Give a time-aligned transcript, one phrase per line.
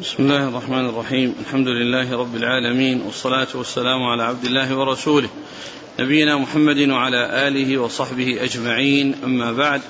[0.00, 1.34] بسم الله الرحمن الرحيم.
[1.40, 5.28] الحمد لله رب العالمين والصلاة والسلام على عبد الله ورسوله
[6.00, 9.14] نبينا محمد وعلى آله وصحبه أجمعين.
[9.24, 9.80] أما بعد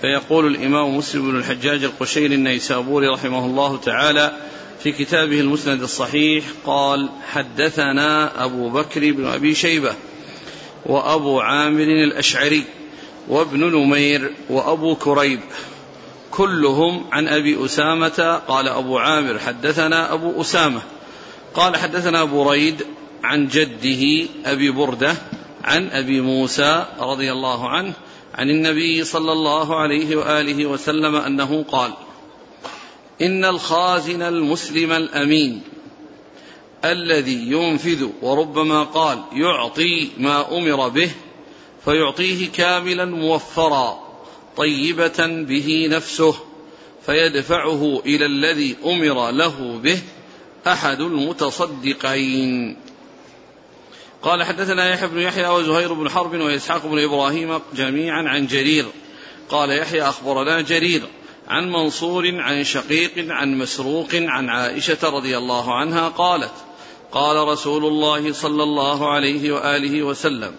[0.00, 4.32] فيقول الإمام مسلم بن الحجاج القشيري النيسابوري رحمه الله تعالى
[4.82, 9.94] في كتابه المسند الصحيح قال حدثنا أبو بكر بن أبي شيبة
[10.86, 12.64] وأبو عامر الأشعري
[13.28, 15.40] وابن نمير وأبو كريب.
[16.30, 20.82] كلهم عن أبي أسامة قال أبو عامر حدثنا أبو أسامة
[21.54, 22.86] قال حدثنا بريد
[23.24, 25.16] عن جده أبي بردة
[25.64, 27.92] عن أبي موسى رضي الله عنه
[28.34, 31.92] عن النبي صلى الله عليه وآله وسلم أنه قال
[33.22, 35.62] إن الخازن المسلم الأمين
[36.84, 41.10] الذي ينفذ وربما قال يعطي ما أمر به
[41.84, 44.05] فيعطيه كاملا موفرا.
[44.56, 46.34] طيبة به نفسه
[47.06, 49.98] فيدفعه إلى الذي أمر له به
[50.66, 52.76] أحد المتصدقين.
[54.22, 58.86] قال حدثنا يحيى بن يحيى وزهير بن حرب وإسحاق بن إبراهيم جميعا عن جرير.
[59.48, 61.02] قال يحيى أخبرنا جرير
[61.48, 66.52] عن منصور عن شقيق عن مسروق عن عائشة رضي الله عنها قالت
[67.12, 70.52] قال رسول الله صلى الله عليه وآله وسلم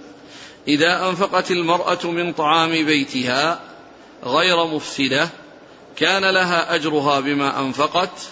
[0.68, 3.60] إذا أنفقت المرأة من طعام بيتها
[4.24, 5.30] غير مفسدة
[5.96, 8.28] كان لها أجرها بما أنفقت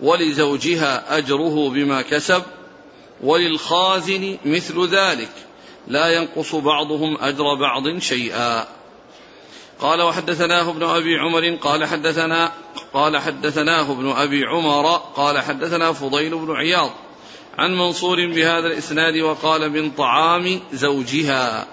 [0.00, 2.42] ولزوجها أجره بما كسب
[3.22, 5.30] وللخازن مثل ذلك.
[5.88, 8.66] لا ينقص بعضهم أجر بعض شيئا.
[9.80, 12.52] قال وحدثناه ابن أبي عمر قال حدثنا
[12.94, 16.90] قال حدثناه ابن أبي عمر قال حدثنا فضيل بن عياض
[17.58, 21.66] عن منصور بهذا الإسناد وقال من طعام زوجها.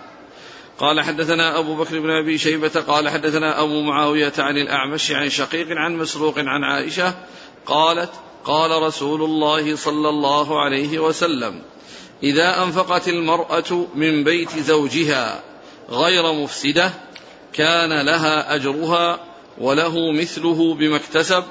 [0.80, 5.68] قال حدثنا أبو بكر بن أبي شيبة قال حدثنا أبو معاوية عن الأعمش عن شقيق
[5.70, 7.14] عن مسروق عن عائشة
[7.66, 8.10] قالت
[8.46, 11.62] قال رسول الله صلى الله عليه وسلم
[12.24, 15.44] إذا أنفقت المرأة من بيت زوجها
[15.90, 16.94] غير مفسدة
[17.54, 19.20] كان لها أجرها
[19.58, 21.44] وله مثله بما اكتسب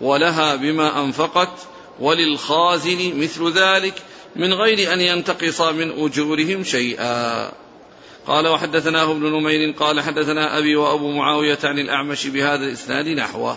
[0.00, 1.52] ولها بما أنفقت
[2.00, 3.94] وللخازن مثل ذلك
[4.36, 7.52] من غير أن ينتقص من أجورهم شيئا.
[8.26, 13.56] قال وحدثناه ابن نمير قال حدثنا أبي وأبو معاوية عن الأعمش بهذا الإسناد نحوه.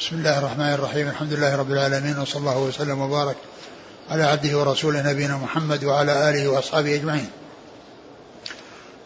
[0.00, 1.08] بسم الله الرحمن الرحيم.
[1.08, 3.36] الحمد لله رب العالمين وصلى الله وسلم وبارك
[4.10, 7.30] على عبده ورسوله نبينا محمد وعلى آله وأصحابه أجمعين.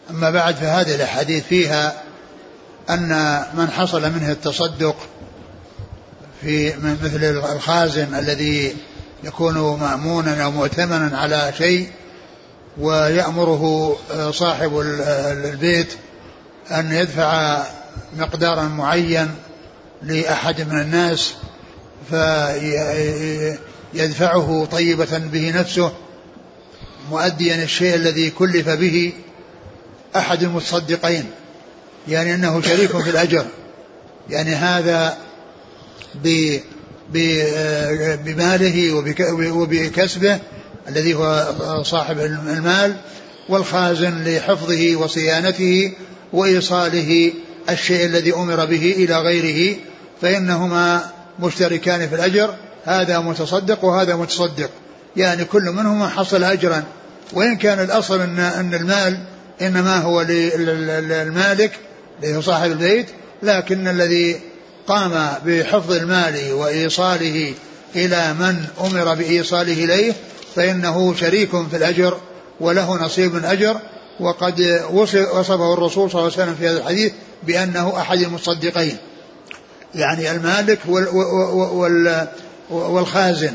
[0.09, 2.03] أما بعد فهذه الأحاديث فيها
[2.89, 4.95] أن من حصل منه التصدق
[6.41, 7.23] في مثل
[7.55, 8.75] الخازن الذي
[9.23, 11.89] يكون مأمونا أو مؤتمنا على شيء
[12.77, 15.93] ويأمره آه، صاحب آه، البيت
[16.71, 17.63] أن يدفع
[18.17, 19.31] مقدارا معين
[20.01, 21.33] لأحد من الناس
[23.93, 25.91] فيدفعه طيبة به نفسه
[27.11, 29.13] مؤديا الشيء الذي كلف به
[30.15, 31.25] أحد المتصدقين
[32.07, 33.45] يعني أنه شريك في الأجر.
[34.29, 35.17] يعني هذا
[37.15, 38.93] آه، بماله
[39.53, 40.39] وبكسبه
[40.87, 41.53] الذي هو
[41.83, 42.95] صاحب المال
[43.49, 45.93] والخازن لحفظه وصيانته
[46.33, 47.33] وإيصاله
[47.69, 49.77] الشيء الذي أمر به إلى غيره
[50.21, 51.01] فإنهما
[51.39, 52.55] مشتركان في الأجر.
[52.85, 54.69] هذا متصدق وهذا متصدق.
[55.17, 56.83] يعني كل منهما حصل أجرا.
[57.33, 59.19] وإن كان الأصل أن, أن المال
[59.61, 61.71] إنما هو للمالك
[62.23, 63.07] اللي هو صاحب البيت
[63.43, 64.39] لكن الذي
[64.87, 67.53] قام بحفظ المال وإيصاله
[67.95, 70.13] إلى من أمر بإيصاله إليه
[70.55, 72.17] فإنه شريك في الأجر
[72.59, 73.79] وله نصيب من أجر
[74.19, 74.81] وقد
[75.33, 77.13] وصفه الرسول صلى الله عليه وسلم في هذا الحديث
[77.43, 78.97] بأنه أحد المصدقين.
[79.95, 80.79] يعني المالك
[82.69, 83.53] والخازن.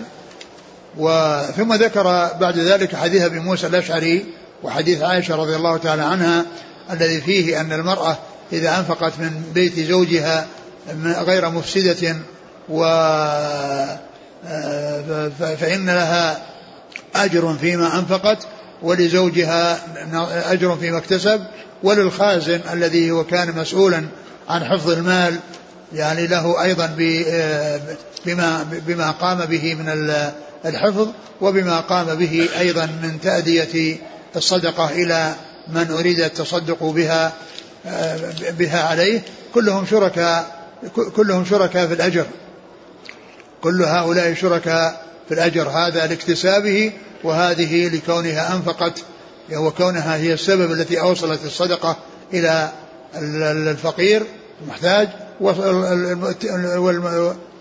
[1.57, 2.03] ثم ذكر
[2.41, 4.27] بعد ذلك حديث أبي موسى الأشعري
[4.63, 6.45] وحديث عائشة رضي الله تعالى عنها
[6.91, 8.19] الذي فيه أن المرأة
[8.53, 10.47] إذا أنفقت من بيت زوجها
[11.05, 12.17] غير مفسدة
[12.69, 12.85] و
[15.38, 16.42] فإن لها
[17.15, 18.38] أجر فيما أنفقت
[18.83, 19.78] ولزوجها
[20.53, 21.41] أجر فيما اكتسب
[21.83, 24.04] وللخازن الذي هو كان مسؤولا
[24.48, 25.36] عن حفظ المال
[25.92, 26.86] يعني له أيضا
[28.27, 29.88] بما بما قام به من
[30.66, 31.09] الحفظ
[31.41, 33.97] وبما قام به أيضا من تأدية
[34.36, 35.34] الصدقة إلى
[35.68, 37.33] من أريد التصدق بها
[38.59, 39.22] بها عليه.
[39.54, 40.66] كلهم شركاء
[41.16, 42.27] كلهم شركاء في الأجر.
[43.66, 46.92] كل هؤلاء شركاء في الأجر هذا لاكتسابه
[47.24, 49.03] وهذه لكونها أنفقت
[49.53, 51.97] وكونها هي السبب التي أوصلت الصدقة
[52.34, 52.71] إلى
[53.71, 54.22] الفقير
[54.63, 55.09] المحتاج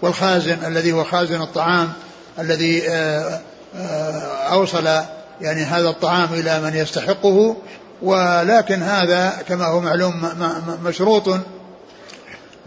[0.01, 1.93] والخازن الذي هو خازن الطعام
[2.39, 3.39] الذي آه،
[3.75, 4.19] آه،
[4.51, 4.85] أوصل
[5.41, 7.55] يعني هذا الطعام إلى من يستحقه
[8.01, 10.29] ولكن هذا كما هو معلوم
[10.83, 11.39] مشروط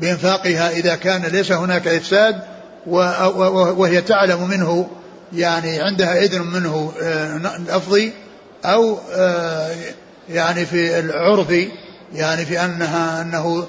[0.01, 2.58] بإنفاقها إذا كان ليس هناك إفساد
[2.89, 4.89] وهي تعلم منه
[5.33, 6.93] يعني عندها إذن منه
[7.69, 8.13] لفظي
[8.65, 8.99] آه، أو
[10.29, 11.55] يعني في العرف
[12.15, 13.67] يعني في أنها أنه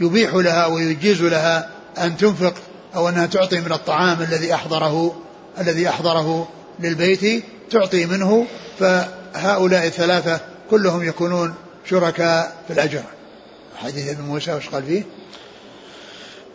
[0.00, 2.54] يبيح لها ويجيز لها أن تنفق
[2.94, 5.16] أو أنها تعطي من الطعام الذي أحضره
[5.60, 6.48] الذي أحضره
[6.80, 8.46] للبيت تعطي منه
[8.78, 10.40] فهؤلاء الثلاثة
[10.70, 11.54] كلهم يكونون
[11.84, 13.02] شركاء في الأجر.
[13.76, 15.02] حديث ابن موسى وش قال فيه؟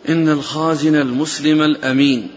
[0.08, 2.28] إن الخازن المسلم الأمين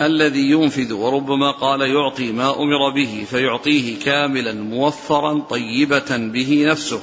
[0.00, 7.00] الذي ينفذ وربما قال يعطي ما أمر به فيعطيه كاملا موفرا طيبة به نفسه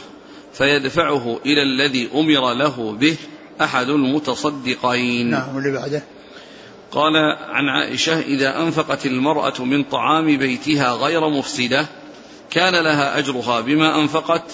[0.54, 3.16] فيدفعه إلى الذي أمر له به
[3.62, 5.30] أحد المتصدقين.
[5.30, 6.04] نعم واللي بعده؟
[6.92, 7.16] قال
[7.50, 11.88] عن عائشة إذا أنفقت المرأة من طعام بيتها غير مفسدة
[12.50, 14.52] كان لها أجرها بما أنفقت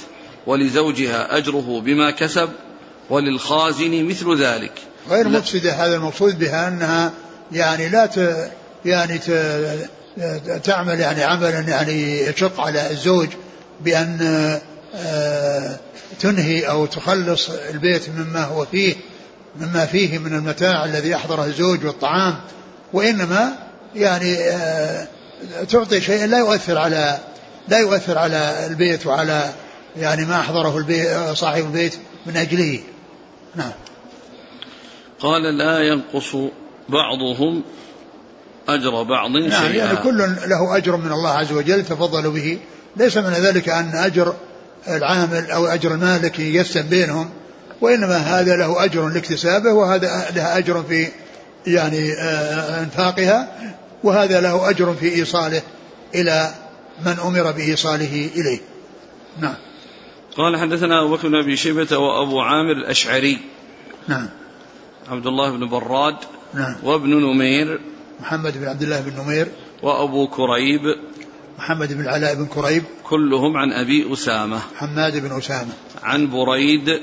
[0.47, 2.49] ولزوجها أجره بما كسب
[3.09, 4.92] وللخازن مثل ذلك.
[5.09, 7.11] غير مفسدة هذا المقصود بها أنها
[7.51, 8.49] يعني لا ت
[8.85, 9.31] يعني ت
[10.63, 13.27] تعمل يعني عملا يعني يشق على الزوج
[13.81, 14.19] بأن
[14.95, 15.77] آه،
[16.19, 18.95] تنهي أو تخلص البيت مما هو فيه
[19.59, 22.35] مما فيه من المتاع الذي أحضره الزوج والطعام
[22.93, 23.53] وإنما
[23.95, 25.07] يعني آه،
[25.69, 27.17] تعطي شيئا لا يؤثر على
[27.67, 29.53] لا يؤثر على البيت وعلى
[29.97, 31.93] يعني ما أحضره البيت صاحب البيت
[32.25, 32.79] من أجله.
[33.55, 33.71] نعم.
[35.23, 36.35] قال لا ينقص
[36.89, 37.63] بعضهم
[38.69, 39.85] أجر بعض نعم شيئا.
[39.85, 40.17] يعني كل
[40.47, 42.59] له أجر من الله عز وجل تفضلوا به.
[42.97, 44.33] ليس من ذلك أن أجر
[44.87, 47.29] العامل أو أجر المالك يقسم بينهم
[47.81, 51.07] وإنما هذا له أجر لاكتسابه وهذا له أجر في
[51.67, 53.47] يعني آه، إنفاقها
[54.03, 55.61] وهذا له أجر في إيصاله
[56.15, 56.51] إلى
[57.05, 58.59] من أمر بإيصاله إليه.
[59.39, 59.55] نعم.
[60.37, 63.37] قال حدثنا أبو بكر بن أبي شيبة وأبو عامر الأشعري.
[64.07, 64.29] نعم.
[65.09, 66.15] عبد الله بن براد
[66.53, 66.75] نعم.
[66.83, 67.79] وابن نمير
[68.19, 69.47] محمد بن عبد الله بن نمير
[69.83, 70.81] وأبو كريب
[71.59, 74.59] محمد بن العلاء بن كريب كلهم عن أبي أسامة.
[74.75, 75.73] حماد بن أسامة.
[76.03, 76.99] عن بريد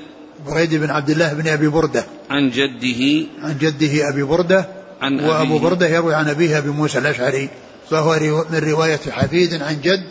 [0.47, 2.05] بريد بن عبد الله بن أبي بردة.
[2.31, 3.27] عن جده.
[3.43, 4.69] عن جده أبي بردة.
[5.01, 5.69] عن وأبو أبيه.
[5.69, 7.49] بردة يروي عن أبيه أبي موسى الأشعري.
[7.91, 10.07] فهو من رواية حفيد عن جد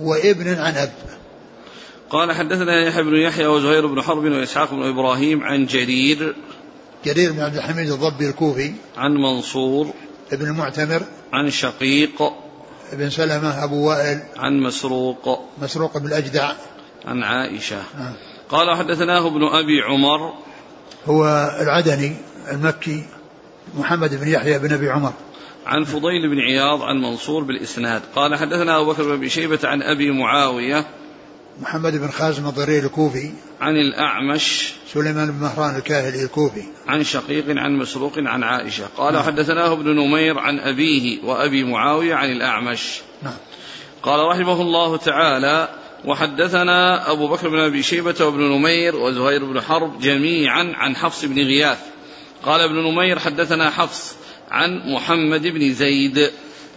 [0.00, 0.92] وابن عن أب.
[2.10, 6.34] قال حدثنا يحيى بن يحيى وزهير بن حرب وإسحاق بن إبراهيم عن جرير
[7.04, 9.90] جرير بن عبد الحميد الضبي الكوفي عن منصور
[10.32, 11.02] ابن المعتمر
[11.32, 12.22] عن شقيق
[12.92, 16.52] ابن سلمة أبو وائل عن مسروق مسروق بن الأجدع.
[17.06, 17.76] عن عائشة.
[17.76, 18.12] آه.
[18.48, 20.32] قال حدثناه ابن أبي عمر.
[21.06, 22.16] هو العدني
[22.52, 23.04] المكي
[23.78, 25.12] محمد بن يحيى بن أبي عمر.
[25.66, 28.02] عن فضيل بن عياض عن منصور بالإسناد.
[28.14, 30.86] قال حدثنا أبو بكر بن شيبة عن أبي معاوية.
[31.60, 33.30] محمد بن خازم الضرير الكوفي
[33.60, 39.22] عن الأعمش سليمان بن مهران الكاهلي الكوفي عن شقيق عن مسروق عن عائشة قال نعم.
[39.22, 43.34] حدثناه ابن نمير عن أبيه وأبي معاوية عن الأعمش نعم.
[44.02, 45.68] قال رحمه الله تعالى
[46.04, 51.38] وحدثنا أبو بكر بن أبي شيبة وابن نمير وزهير بن حرب جميعا عن حفص بن
[51.38, 51.78] غياث
[52.42, 54.14] قال ابن نمير حدثنا حفص
[54.50, 56.30] عن محمد بن زيد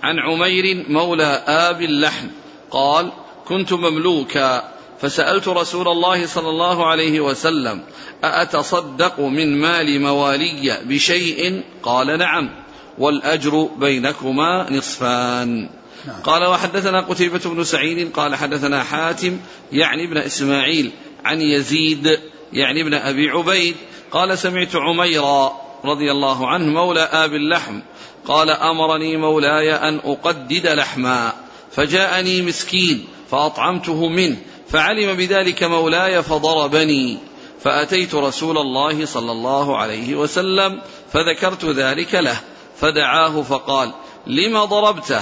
[0.03, 2.27] عن عمير مولى آب اللحم
[2.71, 3.11] قال
[3.47, 4.72] كنت مملوكا
[5.03, 7.81] فسألت رسول الله صلى الله عليه وسلم
[8.23, 12.49] أأتصدق من مال موالي بشيء؟ قال نعم
[12.97, 15.69] والأجر بينكما نصفان.
[16.07, 16.21] نعم.
[16.23, 19.39] قال وحدثنا قتيبة بن سعيد قال حدثنا حاتم
[19.71, 20.91] يعني ابن إسماعيل
[21.25, 22.19] عن يزيد
[22.53, 23.75] يعني ابن أبي عبيد.
[24.11, 25.53] قال سمعت عميرا
[25.85, 27.79] رضي الله عنه مولى آب اللحم
[28.25, 31.33] قال أمرني مولاي أن أقدد لحما
[31.71, 34.37] فجاءني مسكين فأطعمته منه
[34.73, 37.17] فعلم بذلك مولاي فضربني
[37.63, 40.81] فأتيت رسول الله صلى الله عليه وسلم
[41.13, 42.37] فذكرت ذلك له
[42.79, 43.93] فدعاه فقال
[44.27, 45.21] لم ضربته؟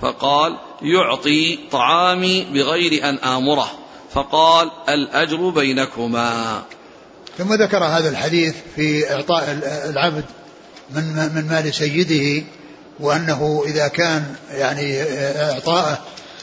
[0.00, 3.70] فقال يعطي طعامي بغير أن آمره.
[4.12, 6.62] فقال الأجر بينكما.
[7.38, 9.60] ثم ذكر هذا الحديث في إعطاء
[9.90, 10.24] العبد
[10.90, 11.02] من
[11.34, 12.44] من مال سيده
[13.00, 15.02] وأنه إذا كان يعني
[15.52, 15.98] إعطاءه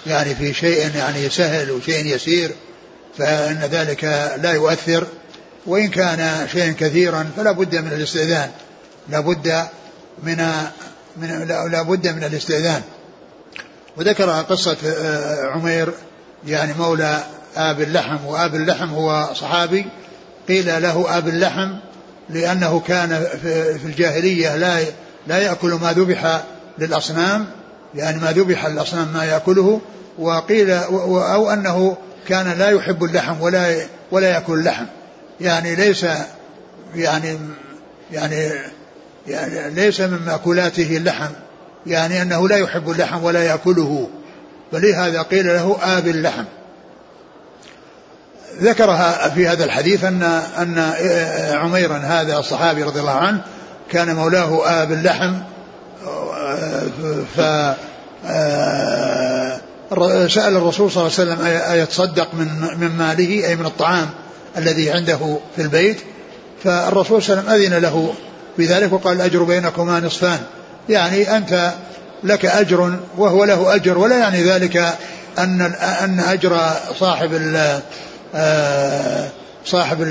[0.07, 2.51] يعني في شيء يعني سهل وشيء يسير
[3.17, 4.03] فإن ذلك
[4.41, 5.07] لا يؤثر
[5.65, 8.49] وإن كان شيئا كثيرا فلا بد من الاستئذان
[9.09, 9.65] لا بد
[10.23, 10.47] من
[11.17, 12.81] من لا بد من الاستئذان.
[13.97, 15.93] وذكر قصة آه، عمير
[16.47, 17.23] يعني مولى
[17.55, 19.85] آب اللحم وآب اللحم هو صحابي
[20.47, 21.75] قيل له أب اللحم
[22.29, 23.27] لأنه كان
[23.81, 24.79] في الجاهلية لا
[25.27, 26.41] لا يأكل ما ذبح
[26.79, 27.47] للأصنام
[27.95, 29.81] يعني ما ذبح للأصنام ما يأكله
[30.19, 31.97] وقيل أو أنه
[32.27, 33.75] كان لا يحب اللحم ولا
[34.11, 34.85] ولا يأكل اللحم.
[35.41, 36.05] يعني ليس
[36.95, 37.37] يعني
[38.11, 38.51] يعني
[39.27, 41.31] يعني ليس من مأكولاته اللحم.
[41.87, 44.09] يعني أنه لا يحب اللحم ولا يأكله.
[44.71, 46.45] فلهذا قيل له آب اللحم.
[48.61, 50.23] ذكرها في هذا الحديث أن
[50.57, 50.93] أن
[51.53, 53.41] عميرا هذا الصحابي رضي الله عنه
[53.91, 55.33] كان مولاه آب اللحم
[57.35, 57.39] ف
[60.27, 62.47] سأل الرسول صلى الله عليه وسلم أيتصدق من
[62.79, 64.09] من ماله أي من الطعام
[64.57, 65.97] الذي عنده في البيت؟
[66.63, 68.13] فالرسول صلى الله عليه وسلم أذن له
[68.57, 70.39] بذلك وقال الأجر بينكما نصفان.
[70.89, 71.71] يعني أنت
[72.23, 74.77] لك أجر وهو له أجر ولا يعني ذلك
[75.37, 75.61] أن
[76.01, 76.59] أن أجر
[76.99, 77.79] صاحب ال
[79.65, 80.01] صاحب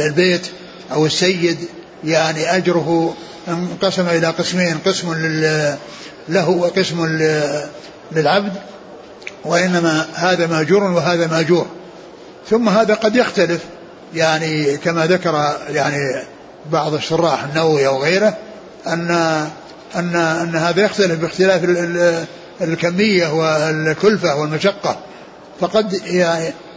[0.00, 0.46] البيت
[0.92, 1.58] أو السيد
[2.04, 3.14] يعني أجره
[3.48, 5.14] انقسم إلى قسمين قسم
[6.28, 7.06] له وقسم
[8.12, 8.52] للعبد
[9.44, 11.66] وإنما هذا ماجور وهذا ماجور.
[12.50, 13.60] ثم هذا قد يختلف
[14.14, 16.22] يعني كما ذكر يعني
[16.72, 18.36] بعض الشراح النووي أو غيره
[18.86, 19.10] أن
[19.96, 21.64] أن أن هذا يختلف باختلاف
[22.60, 24.96] الكمية والكلفة والمشقة.
[25.60, 26.00] فقد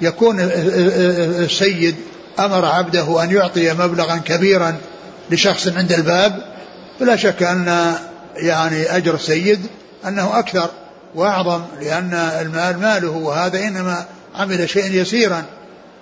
[0.02, 1.96] يكون السيد
[2.40, 4.76] أمر عبده أن يعطي مبلغا كبيرا
[5.32, 6.57] لشخص عند الباب
[7.00, 7.96] فلا شك أن
[8.36, 9.60] يعني أجر السيد
[10.08, 10.70] أنه أكثر
[11.16, 15.44] وأعظم لأن المال ماله وهذا إنما عمل شيئا يسيرا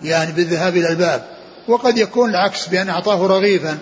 [0.01, 1.25] يعني بالذهاب إلى الباب.
[1.67, 3.77] وقد يكون العكس بأن أعطاه رغيفا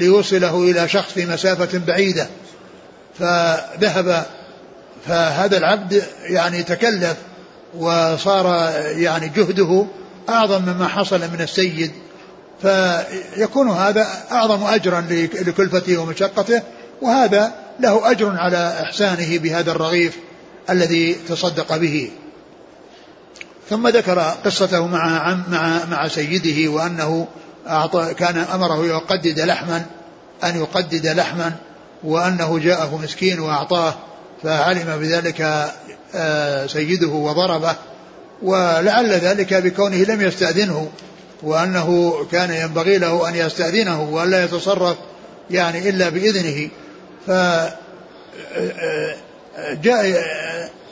[0.00, 2.26] ليوصله إلى شخص في مسافة بعيدة.
[3.18, 4.26] فذهب
[5.06, 7.16] فهذا العبد يعني تكلف
[7.78, 9.86] وصار يعني جهده
[10.28, 11.92] أعظم مما حصل من السيد.
[12.62, 15.00] فيكون هذا أعظم أجرا
[15.46, 16.62] لكلفته ومشقته
[17.02, 20.18] وهذا له أجر على إحسانه بهذا الرغيف
[20.70, 22.10] الذي تصدق به.
[23.70, 27.26] ثم ذكر قصته مع مع مع سيده وأنه
[27.68, 29.86] أعطى كان أمره يقدد لحما
[30.44, 31.52] أن يقدد لحما
[32.04, 33.94] وأنه جاءه مسكين وأعطاه
[34.42, 35.70] فعلم بذلك
[36.14, 37.76] آه، سيده وضربه
[38.42, 40.90] ولعل ذلك بكونه لم يستأذنه.
[41.42, 44.96] وأنه كان ينبغي له أن يستأذنه وألا يتصرف
[45.50, 46.68] يعني إلا بإذنه.
[47.26, 47.30] ف
[49.82, 50.24] جاء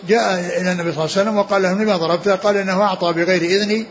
[0.09, 3.43] جاء إلى النبي صلى الله عليه وسلم وقال له لما ضربته قال إنه أعطى بغير
[3.43, 3.87] إذني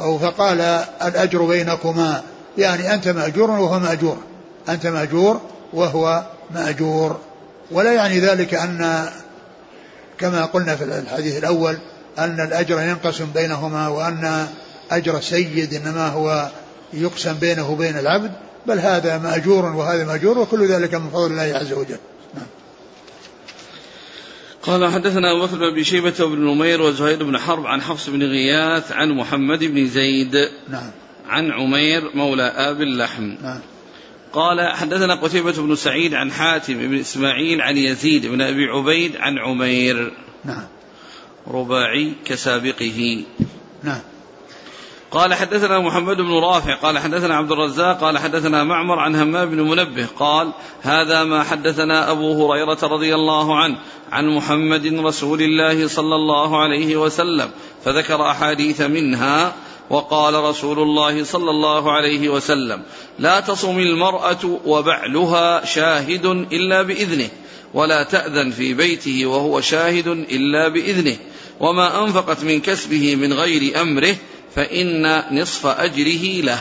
[0.00, 0.60] أو فقال
[1.02, 2.22] الأجر بينكما.
[2.58, 4.16] يعني أنت مأجور وهو مأجور.
[4.68, 5.40] أنت مأجور
[5.72, 7.16] وهو مأجور.
[7.70, 9.08] ولا يعني ذلك أن
[10.18, 11.78] كما قلنا في الحديث الأول
[12.18, 14.46] أن الأجر ينقسم بينهما وأن
[14.90, 16.50] أجر السيد إنما هو
[16.92, 18.32] يقسم بينه وبين العبد
[18.66, 21.98] بل هذا مأجور وهذا مأجور وكل ذلك من فضل الله عز وجل.
[22.34, 22.46] نعم.
[24.62, 28.92] قال حدثنا أبو بكر بن شيبة بن نمير وزهير بن حرب عن حفص بن غياث
[28.92, 30.90] عن محمد بن زيد نعم.
[31.28, 33.34] عن عمير مولى آب اللحم.
[33.42, 33.60] نعم.
[34.32, 39.38] قال حدثنا قتيبة بن سعيد عن حاتم بن إسماعيل عن يزيد بن أبي عبيد عن
[39.38, 40.12] عمير.
[40.44, 40.64] نعم.
[41.48, 43.24] رباعي كسابقه.
[43.82, 44.00] نعم.
[45.10, 49.60] قال حدثنا محمد بن رافع قال حدثنا عبد الرزاق قال حدثنا معمر عن همام بن
[49.60, 53.76] منبه قال هذا ما حدثنا أبو هريرة رضي الله عنه
[54.12, 57.50] عن محمد رسول الله صلى الله عليه وسلم
[57.84, 59.52] فذكر أحاديث منها
[59.90, 62.82] وقال رسول الله صلى الله عليه وسلم
[63.18, 67.28] لا تصم المرأة وبعلها شاهد إلا بإذنه
[67.74, 71.16] ولا تأذن في بيته وهو شاهد إلا بإذنه
[71.60, 74.16] وما أنفقت من كسبه من غير أمره
[74.56, 76.58] فإن نصف أجره له.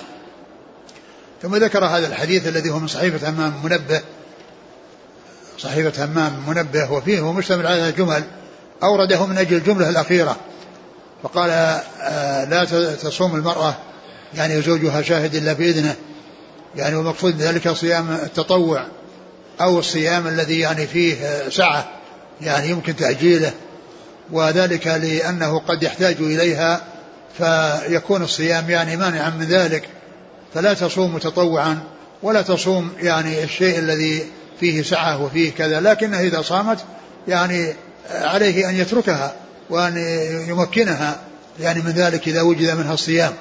[1.41, 4.01] ثم ذكر هذا الحديث الذي هو من صحيفة همام منبه.
[5.57, 8.23] صحيفة همام منبه وفيه هو مشتمل على جمل.
[8.83, 10.37] أورده من أجل الجملة الأخيرة.
[11.23, 11.49] فقال
[12.01, 13.75] آه، لا تصوم المرأة
[14.33, 15.95] يعني زوجها شاهد إلا بإذنه.
[16.75, 18.85] يعني ومقصود ذلك صيام التطوع
[19.61, 21.89] أو الصيام الذي يعني فيه سعة
[22.41, 23.53] يعني يمكن تأجيله.
[24.31, 26.94] وذلك لأنه قد يحتاج إليها
[27.37, 29.89] فيكون الصيام يعني مانعا من ذلك
[30.53, 31.79] فلا تصوم تطوعا
[32.23, 34.25] ولا تصوم يعني الشيء الذي
[34.59, 36.79] فيه سعة وفيه كذا لكنها إذا صامت
[37.27, 37.73] يعني
[38.11, 39.33] عليه أن يتركها
[39.69, 39.97] وأن
[40.47, 41.17] يمكنها
[41.59, 43.33] يعني من ذلك إذا وجد منها الصيام.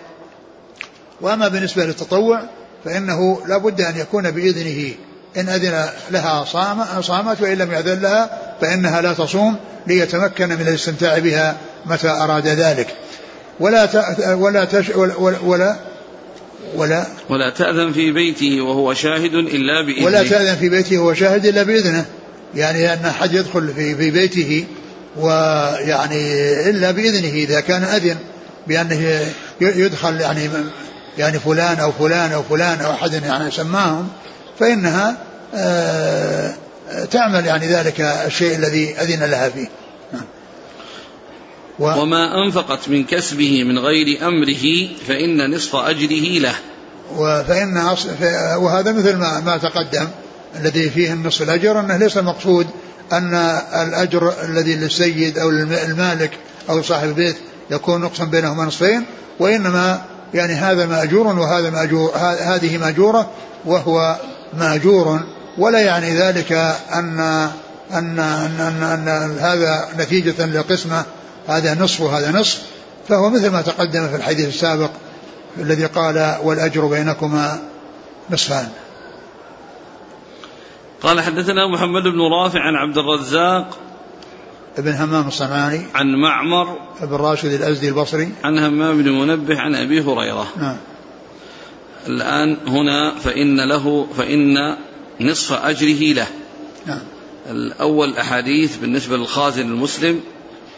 [1.21, 2.43] وأما بالنسبة للتطوع
[2.85, 4.95] فإنه لا بد أن يكون بإذنه.
[5.37, 11.19] إن أذن لها صام صامت وإن لم يأذن لها فإنها لا تصوم ليتمكن من الاستمتاع
[11.19, 12.97] بها متى أراد ذلك.
[13.61, 13.89] ولا
[14.35, 15.77] ولا تش ولا, ولا
[16.77, 20.05] ولا ولا تأذن في بيته وهو شاهد إلا بإذنه.
[20.05, 22.05] ولا تأذن في بيته وهو شاهد إلا بإذنه.
[22.55, 24.65] يعني أن أحد يدخل في في بيته
[25.17, 26.33] ويعني
[26.71, 28.17] إلا بإذنه إذا كان أذن
[28.67, 29.21] بأنه
[29.61, 30.49] يدخل يعني
[31.19, 34.09] يعني فلان أو فلان أو فلان أو أحد يعني سماهم
[34.59, 35.17] فإنها
[35.55, 36.55] آه،
[37.11, 39.69] تعمل يعني ذلك الشيء الذي أذن لها فيه.
[41.79, 46.55] و وما أنفقت من كسبه من غير أمره فإن نصف أجره له.
[47.43, 47.97] فإن
[48.57, 50.09] وهذا مثل ما, ما تقدم
[50.61, 52.67] الذي فيه النصف الأجر أنه ليس المقصود
[53.13, 53.35] أن
[53.83, 56.31] الأجر الذي للسيد أو المالك
[56.71, 57.37] أو صاحب البيت
[57.71, 59.05] يكون نقصا بينهما نصفين
[59.41, 60.03] وإنما
[60.35, 63.31] يعني هذا مأجور وهذا مأجور هذه مأجورة
[63.65, 64.17] وهو
[64.59, 65.21] مأجور.
[65.59, 66.53] ولا يعني ذلك
[66.93, 67.21] أن
[67.93, 71.05] أن أن, أن, أن هذا نتيجة للقسمة
[71.49, 72.63] هذا نصف وهذا نصف
[73.09, 74.91] فهو مثل ما تقدم في الحديث السابق
[75.59, 77.63] الذي قال والأجر بينكما
[78.31, 78.69] نصفان.
[81.03, 83.79] قال حدثنا محمد بن رافع عن عبد الرزاق
[84.79, 90.01] ابن همام الصنعاني عن معمر ابن راشد الأزدي البصري عن همام بن منبه عن أبي
[90.01, 90.47] هريرة.
[90.57, 90.77] نعم.
[92.07, 94.77] الآن هنا فإن له فإن
[95.21, 96.27] نصف أجره له.
[96.87, 97.01] نعم.
[97.51, 100.21] الأول أحاديث بالنسبة للخازن المسلم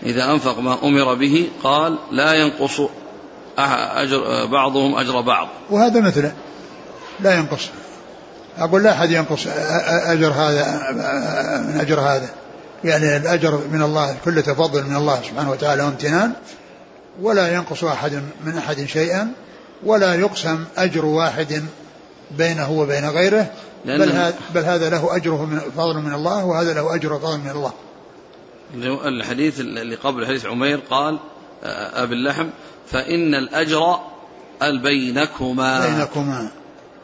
[0.03, 2.81] إذا أنفق ما أمر به قال لا ينقص
[3.59, 5.49] أجر بعضهم أجر بعض.
[5.71, 6.33] وهذا مثله.
[7.21, 7.69] لا ينقص.
[8.59, 9.47] أقول لا أحد ينقص
[9.87, 10.91] أجر هذا
[11.61, 12.29] من أجر هذا.
[12.85, 16.33] يعني الأجر من الله كل تفضل من الله سبحانه وتعالى وامتنان.
[17.23, 18.13] ولا ينقص أحد
[18.45, 19.29] من أحد شيئا
[19.85, 21.63] ولا يقسم أجر واحد
[22.31, 23.47] بينه وبين غيره.
[23.85, 27.51] بل, هذا بل هذا له أجره من فضل من الله وهذا له أجر فضل من
[27.51, 27.73] الله.
[28.85, 31.19] الحديث اللي قبل حديث عمير قال
[31.65, 32.47] آه، أبي اللحم
[32.91, 34.01] فإن الأجر
[34.63, 35.87] البينكما.
[35.87, 36.49] بينكما.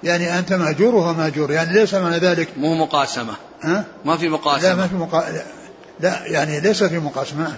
[0.02, 2.48] يعني أنت مأجور وهو مأجور يعني ليس معنى ذلك.
[2.56, 3.34] مو مقاسمة.
[3.62, 4.68] ها؟ ما في مقاسمة.
[4.68, 5.24] لا ما في مقا...
[6.00, 7.56] لا يعني ليس في مقاسمة.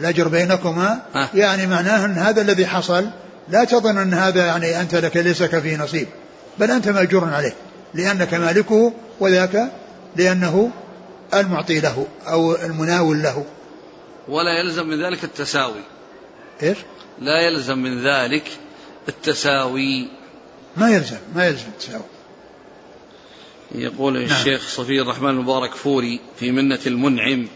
[0.00, 3.06] الأجر بينكما ها؟ يعني معناه أن هذا الذي حصل
[3.48, 6.08] لا تظن أن هذا يعني أنت لك ليس لك فيه نصيب
[6.58, 7.54] بل أنت مأجور عليه
[7.94, 9.72] لأنك مالكه وذاك
[10.16, 10.70] لأنه
[11.34, 13.44] المعطي له أو المناول له.
[14.28, 15.80] ولا يلزم من ذلك التساوي.
[16.62, 16.78] إيش؟
[17.20, 18.50] لا يلزم من ذلك
[19.08, 20.08] التساوي.
[20.76, 22.02] ما يلزم ما يلزم التساوي.
[23.74, 24.22] يقول نعم.
[24.22, 27.48] الشيخ صفي الرحمن المبارك فوري في منة المنعم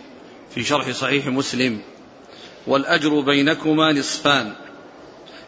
[0.54, 1.80] في شرح صحيح مسلم.
[2.66, 4.52] والأجر بينكما نصفان.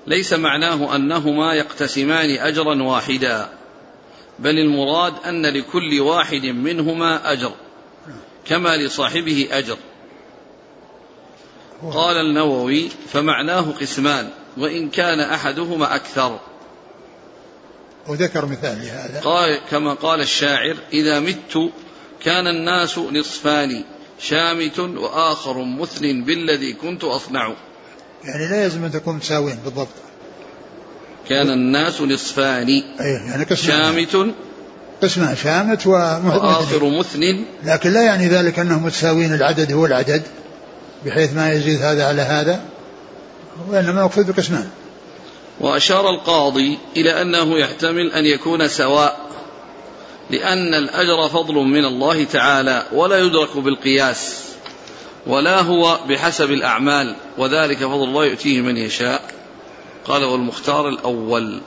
[0.07, 3.49] ليس معناه أنهما يقتسمان أجرا واحدا
[4.39, 7.53] بل المراد أن لكل واحد منهما أجر.
[8.47, 9.77] كما لصاحبه أجر.
[11.93, 16.41] قال النووي فمعناه قسمان وإن كان أحدهما أكثر.
[18.09, 19.21] وذكر مثال لهذا.
[19.21, 21.71] قال كما قال الشاعر إذا مت
[22.25, 23.85] كان الناس نصفان
[24.21, 27.55] شامت وآخر مثل بالذي كنت أصنع.
[28.25, 29.89] يعني لا يلزم أن تكون متساويين بالضبط.
[31.29, 32.69] كان الناس نصفان
[33.01, 34.35] أيه يعني شامت
[35.03, 40.23] قسمان شامت وآخر مثن لكن لا يعني ذلك أنهم متساوين العدد هو العدد
[41.07, 42.61] بحيث ما يزيد هذا على هذا
[43.69, 44.69] وإنما يقصد بقسمان.
[45.61, 49.21] وأشار القاضي إلى أنه يحتمل أن يكون سواء
[50.31, 54.39] لأن الأجر فضل من الله تعالى ولا يدرك بالقياس
[55.27, 59.23] ولا هو بحسب الأعمال وذلك فضل الله يؤتيه من يشاء.
[60.05, 61.61] قال والمختار الأول.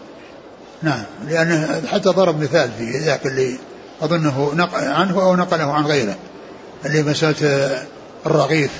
[0.82, 3.58] نعم لأنه حتى ضرب مثال في ذاك اللي
[4.02, 6.16] أظنه نقل عنه أو نقله عن غيره
[6.86, 7.70] اللي مسألة
[8.26, 8.72] الرغيف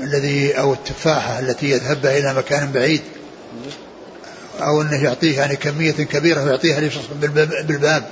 [0.00, 3.02] الذي أو التفاحة التي يذهب إلى مكان بعيد
[4.60, 7.04] أو أنه يعطيه يعني كمية كبيرة ويعطيها لشخص
[7.66, 8.04] بالباب.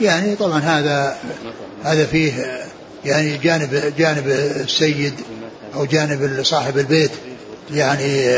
[0.00, 1.16] يعني طبعا هذا
[1.84, 2.64] هذا فيه
[3.04, 4.28] يعني جانب جانب
[4.60, 5.14] السيد
[5.74, 7.10] أو جانب صاحب البيت
[7.70, 8.28] يعني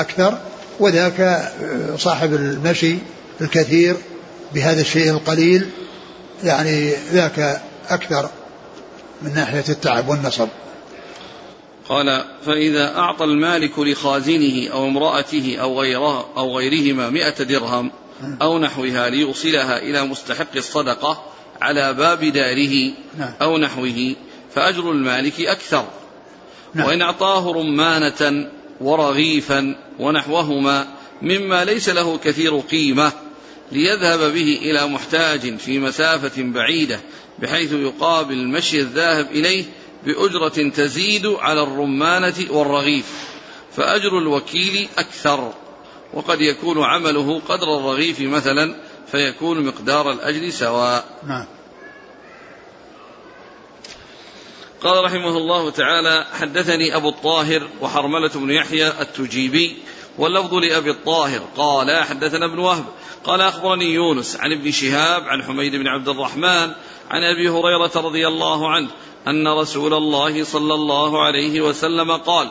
[0.00, 0.38] أكثر.
[0.80, 1.52] وذاك
[1.98, 2.96] صاحب المشي
[3.40, 3.96] الكثير
[4.54, 5.70] بهذا الشيء القليل
[6.44, 8.30] يعني ذاك أكثر
[9.22, 10.48] من ناحية التعب والنصب
[11.88, 17.90] قال فإذا أعطى المالك لخازنه أو امرأته أو غيرها أو غيرهما مئة درهم
[18.42, 21.22] أو نحوها ليوصلها إلى مستحق الصدقة
[21.60, 23.32] على باب داره نعم.
[23.42, 24.14] أو نحوه
[24.54, 25.84] فأجر المالك أكثر
[26.74, 26.86] نعم.
[26.86, 30.86] وإن أعطاه رمانة ورغيفا ونحوهما
[31.22, 33.12] مما ليس له كثير قيمة
[33.72, 37.00] ليذهب به إلى محتاج في مسافة بعيدة
[37.38, 39.64] بحيث يقابل مشي الذاهب إليه
[40.06, 43.06] بأجرة تزيد على الرمانة والرغيف
[43.76, 45.52] فأجر الوكيل أكثر.
[46.14, 48.74] وقد يكون عمله قدر الرغيف مثلا
[49.12, 51.04] فيكون مقدار الأجر سواء.
[51.26, 51.46] نعم.
[54.82, 59.76] قال رحمه الله تعالى حدثني أبو الطاهر وحرملة بن يحيى التجيبي
[60.18, 61.42] واللفظ لأبي الطاهر.
[61.56, 62.84] قال حدثنا ابن وهب.
[63.24, 66.72] قال أخبرني يونس عن ابن شهاب عن حميد بن عبد الرحمن
[67.10, 68.88] عن أبي هريرة رضي الله عنه
[69.28, 72.48] أن رسول الله صلى الله عليه وسلم قال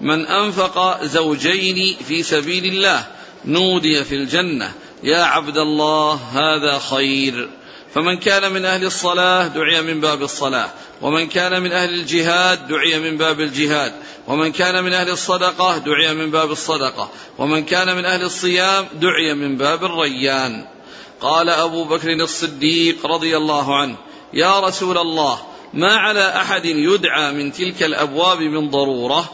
[0.00, 3.06] من أنفق زوجين في سبيل الله
[3.44, 4.72] نودي في الجنة.
[5.02, 7.48] يا عبد الله هذا خير.
[7.94, 10.70] فمن كان من أهل الصلاة دعي من باب الصلاة.
[11.02, 13.92] ومن كان من أهل الجهاد دعي من باب الجهاد.
[14.28, 17.10] ومن كان من أهل الصدقة دعي من باب الصدقة.
[17.38, 20.66] ومن كان من أهل الصيام دعي من باب الريان.
[21.20, 23.96] قال أبو بكر الصديق رضي الله عنه
[24.34, 25.38] يا رسول الله
[25.74, 29.30] ما على أحد يدعى من تلك الأبواب من ضرورة؟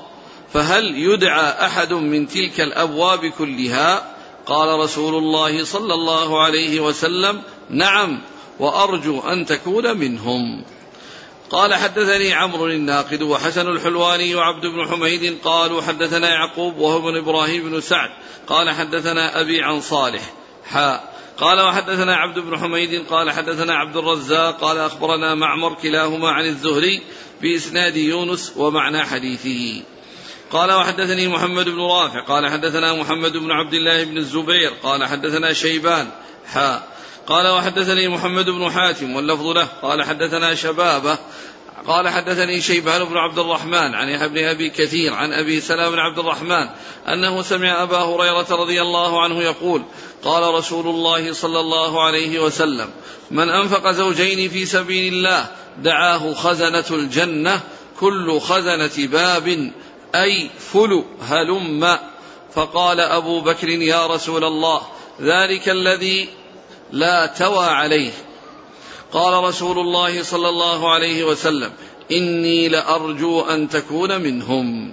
[0.53, 4.14] فهل يدعى أحد من تلك الأبواب كلها؟
[4.47, 8.21] قال رسول الله صلى الله عليه وسلم نعم
[8.59, 10.64] وأرجو أن تكون منهم.
[11.51, 17.71] قال حدثني عمرو الناقد وحسن الحلواني وعبد بن حميد قالوا حدثنا يعقوب وهو بن إبراهيم
[17.71, 18.11] بن سعد.
[18.47, 20.23] قال حدثنا أبي عن صالح.
[20.64, 26.47] حاء قال وحدثنا عبد بن حميد قال حدثنا عبد الرزاق قال أخبرنا معمر كلاهما عن
[26.47, 27.03] الزهري
[27.42, 29.83] بإسناد يونس ومعنى حديثه.
[30.51, 32.25] قال وحدثني محمد بن رافع.
[32.25, 34.71] قال حدثنا محمد بن عبد الله بن الزبير.
[34.83, 36.11] قال حدثنا شيبان.
[36.47, 36.97] حاء
[37.28, 39.68] قال وحدثني محمد بن حاتم واللفظ له.
[39.82, 41.18] قال حدثنا شبابة.
[41.86, 45.98] قال حدثني شيبان بن عبد الرحمن عن يحيى بن أبي كثير عن أبي سلام بن
[45.98, 46.68] عبد الرحمن
[47.08, 49.82] أنه سمع أبا هريرة رضي الله عنه يقول
[50.24, 52.90] قال رسول الله صلى الله عليه وسلم
[53.30, 55.46] من أنفق زوجين في سبيل الله
[55.78, 57.60] دعاه خزنة الجنة
[58.00, 59.72] كل خزنة باب
[60.14, 61.98] أي فل هلم.
[62.54, 64.82] فقال أبو بكر يا رسول الله
[65.20, 66.28] ذلك الذي
[66.92, 68.12] لا توى عليه.
[69.12, 71.72] قال رسول الله صلى الله عليه وسلم
[72.12, 74.92] إني لأرجو أن تكون منهم.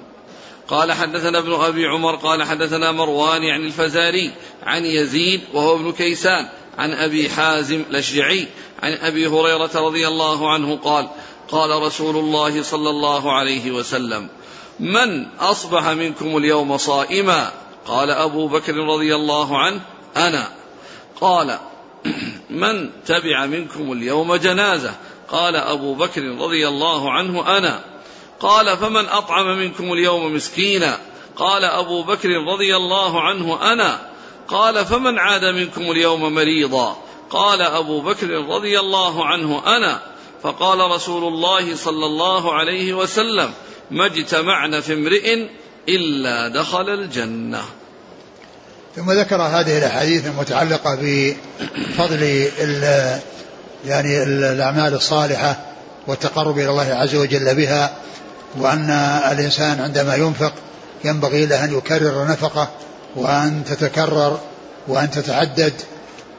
[0.68, 4.32] قال حدثنا ابن أبي عمر قال حدثنا مروان عن الفزاري
[4.64, 8.48] عن يزيد وهو ابن كيسان عن أبي حازم الأشجعي
[8.84, 11.08] عن أبي هريرة رضي الله عنه قال
[11.52, 14.28] قال رسول الله صلى الله عليه وسلم
[14.80, 17.52] من أصبح منكم اليوم صائما؟
[17.88, 19.82] قال أبو بكر رضي الله عنه
[20.18, 20.48] أنا.
[21.22, 21.58] قال
[22.50, 24.94] من تبع منكم اليوم جنازة؟
[25.30, 27.80] قال أبو بكر رضي الله عنه أنا.
[28.40, 31.00] قال فمن أطعم منكم اليوم مسكينا؟
[31.36, 34.10] قال أبو بكر رضي الله عنه أنا.
[34.48, 36.98] قال فمن عاد منكم اليوم مريضا؟
[37.30, 40.02] قال أبو بكر رضي الله عنه أنا.
[40.44, 43.54] فقال رسول الله صلى الله عليه وسلم
[43.92, 45.48] ما اجتمعن في امرئ
[45.90, 47.64] إلا دخل الجنة.
[48.96, 52.50] ثم ذكر هذه الأحاديث المتعلقة بفضل
[53.86, 55.58] يعني الأعمال الصالحة
[56.08, 57.92] والتقرب إلى الله عز وجل بها
[58.58, 58.90] وأن
[59.32, 60.54] الإنسان عندما ينفق
[61.04, 62.70] ينبغي له أن يكرر نفقه
[63.16, 64.40] وأن تتكرر
[64.88, 65.74] وأن تتعدد.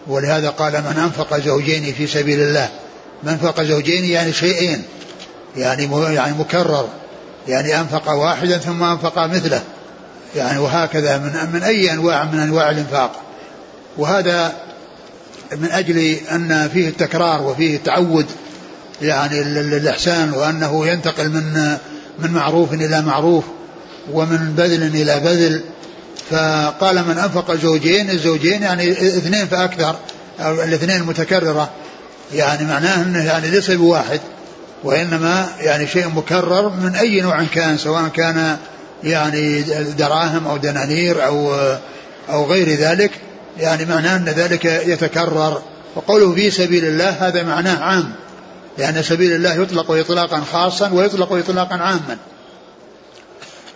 [0.06, 2.68] ولهذا قال من أنفق زوجين في سبيل الله.
[3.22, 4.82] من أنفق زوجين يعني شيئين
[5.56, 6.88] يعني يعني مكرر
[7.48, 9.62] يعني أنفق واحدا ثم أنفق مثله.
[10.36, 13.22] يعني وهكذا من من أي أنواع من أنواع الإنفاق.
[13.98, 14.52] وهذا
[15.52, 18.26] من أجل أن فيه التكرار وفيه التعود
[19.02, 21.76] يعني الإحسان وأنه ينتقل من
[22.18, 23.44] من معروف إلى معروف
[24.12, 25.62] ومن بذل إلى بذل.
[26.30, 29.96] فقال من أنفق زوجين الزوجين يعني اثنين فأكثر
[30.40, 31.70] أو الاثنين المتكرره
[32.34, 34.20] يعني معناه إنه يعني ليس بواحد
[34.84, 38.56] وإنما يعني شيء مكرر من أي نوع كان سواء كان
[39.06, 41.54] يعني دراهم أو دنانير أو
[42.28, 43.10] أو غير ذلك
[43.58, 45.62] يعني معناه أن ذلك يتكرر.
[45.94, 48.12] وقوله في سبيل الله هذا معناه عام
[48.78, 52.16] لأن سبيل الله يطلق إطلاقا خاصا ويطلق إطلاقا عاما.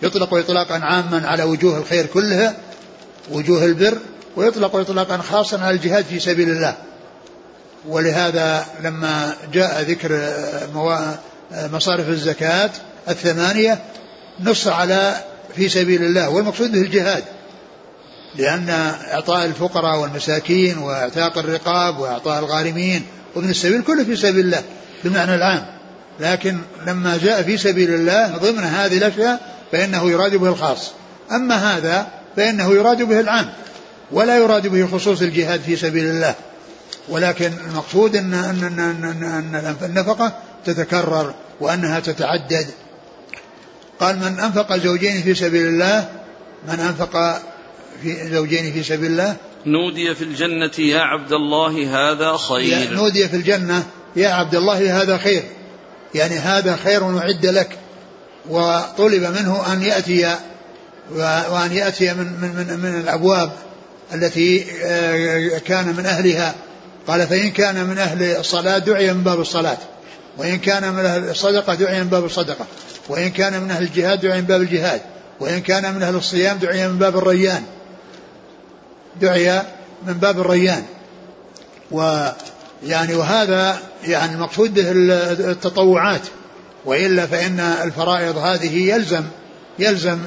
[0.01, 2.55] يطلق إطلاقا عاما على وجوه الخير كلها
[3.31, 3.97] وجوه البر
[4.35, 6.75] ويطلق إطلاقا خاصا على الجهاد في سبيل الله.
[7.87, 10.33] ولهذا لما جاء ذكر
[11.73, 12.69] مصارف الزكاة
[13.09, 13.79] الثمانية
[14.39, 15.15] نص على
[15.55, 17.23] في سبيل الله والمقصود به الجهاد.
[18.35, 18.69] لأن
[19.11, 24.63] إعطاء الفقراء والمساكين وإعتاق الرقاب وإعطاء الغارمين وابن السبيل كله في سبيل الله
[25.03, 25.65] بالمعنى العام.
[26.19, 29.39] لكن لما جاء في سبيل الله ضمن هذه الأشياء
[29.71, 30.91] فإنه يراد به الخاص.
[31.31, 33.49] أما هذا فإنه يراد به العام
[34.11, 36.35] ولا يراد به خصوص الجهاد في سبيل الله.
[37.09, 40.33] ولكن المقصود أن, أن, أن, أن, أن النفقة
[40.65, 42.67] تتكرر وأنها تتعدد
[44.01, 46.09] قال من أنفق زوجين في سبيل الله
[46.67, 47.41] من أنفق
[48.03, 49.35] في زوجين في سبيل الله
[49.65, 52.93] نودي في الجنة يا عبد الله هذا خير.
[52.93, 53.83] نودي في الجنة
[54.15, 55.43] يا عبد الله هذا خير.
[56.15, 57.77] يعني هذا خير أعد لك.
[58.49, 60.37] وطلب منه أن يأتي
[61.51, 63.51] وأن يأتي من, من, من, من الأبواب
[64.13, 66.55] التي آه، كان من أهلها.
[67.07, 69.77] قال فإن كان من أهل الصلاة دعي من باب الصلاة.
[70.37, 72.65] وإن كان من أهل الصدقة دعي من باب الصدقة.
[73.09, 75.01] وإن كان من أهل الجهاد دعي من باب الجهاد.
[75.39, 77.63] وإن كان من أهل الصيام دعي من باب الريان.
[79.21, 79.61] دعي
[80.07, 80.83] من باب الريان.
[81.91, 84.91] ويعني وهذا يعني المقصود به
[85.51, 86.21] التطوعات.
[86.85, 89.23] وإلا فإن الفرائض هذه يلزم
[89.79, 90.19] يلزم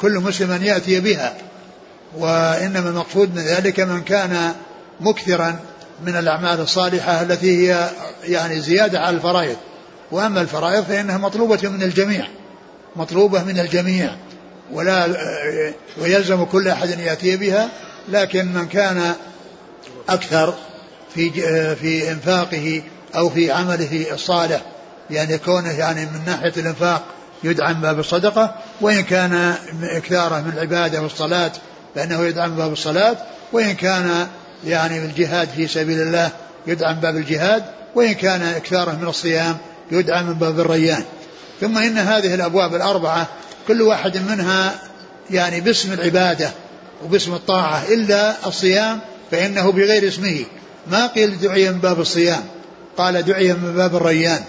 [0.00, 1.34] كل مسلم أن يأتي بها.
[2.18, 4.54] وإنما المقصود من ذلك من كان
[5.00, 5.58] مكثرا
[6.06, 7.90] من الأعمال الصالحة التي هي
[8.24, 9.56] يعني زيادة على الفرائض.
[10.12, 12.26] وأما الفرائض فإنها مطلوبة من الجميع
[12.96, 14.10] مطلوبة من الجميع
[14.72, 15.08] ولا
[16.00, 17.68] ويلزم كل أحد أن يأتي بها
[18.08, 19.14] لكن من كان
[20.08, 20.54] أكثر
[21.14, 21.30] في
[21.74, 22.82] في إنفاقه
[23.16, 24.60] أو في عمله الصالح
[25.10, 27.02] يعني كونه يعني من ناحية الإنفاق
[27.44, 31.52] يدعم باب الصدقة وإن كان إكثاره من العبادة والصلاة
[31.94, 33.16] فإنه يدعم باب الصلاة
[33.52, 34.26] وإن كان
[34.66, 36.30] يعني الجهاد في سبيل الله
[36.66, 39.56] يدعم باب الجهاد وإن كان إكثاره من الصيام
[39.92, 41.04] يدعم من باب الريان.
[41.60, 43.28] ثم إن هذه الأبواب الأربعة
[43.68, 44.74] كل واحد منها
[45.30, 46.50] يعني باسم العبادة
[47.04, 50.44] وباسم الطاعة إلا الصيام فإنه بغير اسمه.
[50.90, 52.44] ما قيل دعي من باب الصيام
[52.96, 54.44] قال دعي من باب الريان.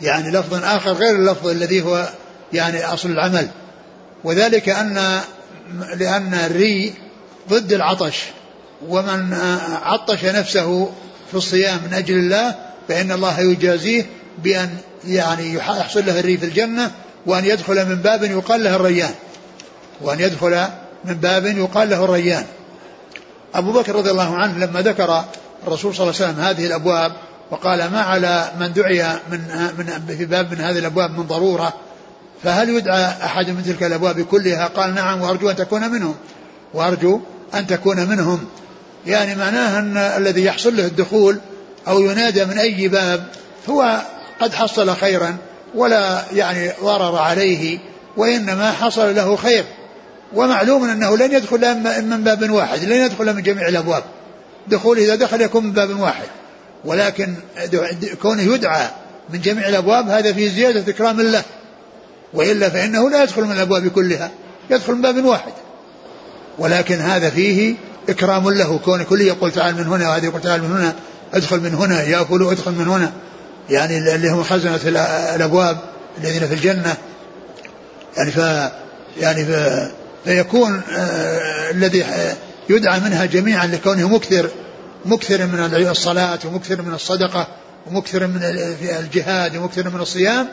[0.00, 2.08] يعني لفظ آخر غير اللفظ الذي هو
[2.52, 3.48] يعني أصل العمل.
[4.24, 5.20] وذلك أن
[5.96, 6.94] لأن الري
[7.48, 8.24] ضد العطش.
[8.86, 9.34] ومن
[9.82, 10.92] عطش نفسه
[11.30, 12.54] في الصيام من أجل الله
[12.88, 14.06] فإن الله يجازيه
[14.38, 16.90] بأن يعني يحصل له الري في الجنة
[17.26, 19.14] وأن يدخل من باب يقال له الريان.
[20.00, 20.66] وأن يدخل
[21.04, 22.44] من باب يقال له الريان.
[23.54, 25.24] أبو بكر رضي الله عنه لما ذكر
[25.66, 27.12] الرسول صلى الله عليه وسلم هذه الأبواب
[27.50, 29.40] وقال ما على من دعي من,
[29.78, 31.72] من في باب من هذه الأبواب من ضرورة
[32.42, 36.14] فهل يدعى أحد من تلك الأبواب كلها؟ قال نعم وأرجو أن تكون منهم.
[36.74, 37.20] وأرجو
[37.54, 38.46] أن تكون منهم.
[39.08, 41.38] يعني معناه أن الذي يحصل له الدخول
[41.88, 43.24] أو ينادى من أي باب
[43.68, 44.00] هو
[44.40, 45.36] قد حصل خيرا
[45.74, 47.78] ولا يعني ضرر عليه
[48.16, 49.64] وإنما حصل له خير.
[50.34, 54.02] ومعلوم أنه لن يدخل من باب واحد لن يدخل من جميع الأبواب.
[54.68, 56.26] دخول إذا دخل يكون من باب واحد.
[56.84, 57.34] ولكن
[58.22, 58.88] كونه يدعى
[59.30, 61.42] من جميع الأبواب هذا فيه زيادة إكرام له
[62.34, 64.30] وإلا فإنه لا يدخل من الأبواب كلها
[64.70, 65.52] يدخل من باب واحد.
[66.58, 67.74] ولكن هذا فيه
[68.08, 70.94] إكرام له كون كل يقول تعال من هنا وهذا يقول تعال من هنا
[71.34, 73.12] أدخل من هنا فلو أدخل من هنا.
[73.70, 74.80] يعني اللي هم خزنة
[75.34, 75.78] الأبواب
[76.18, 76.96] الذين في الجنة.
[78.16, 78.38] يعني ف
[79.20, 79.50] يعني ف
[80.24, 82.04] فيكون آه الذي
[82.70, 84.50] يدعى منها جميعا لكونه مكثر
[85.04, 87.46] مكثر من الصلاة ومكثر من الصدقة
[87.86, 88.40] ومكثر من
[89.00, 90.48] الجهاد ومكثر من الصيام.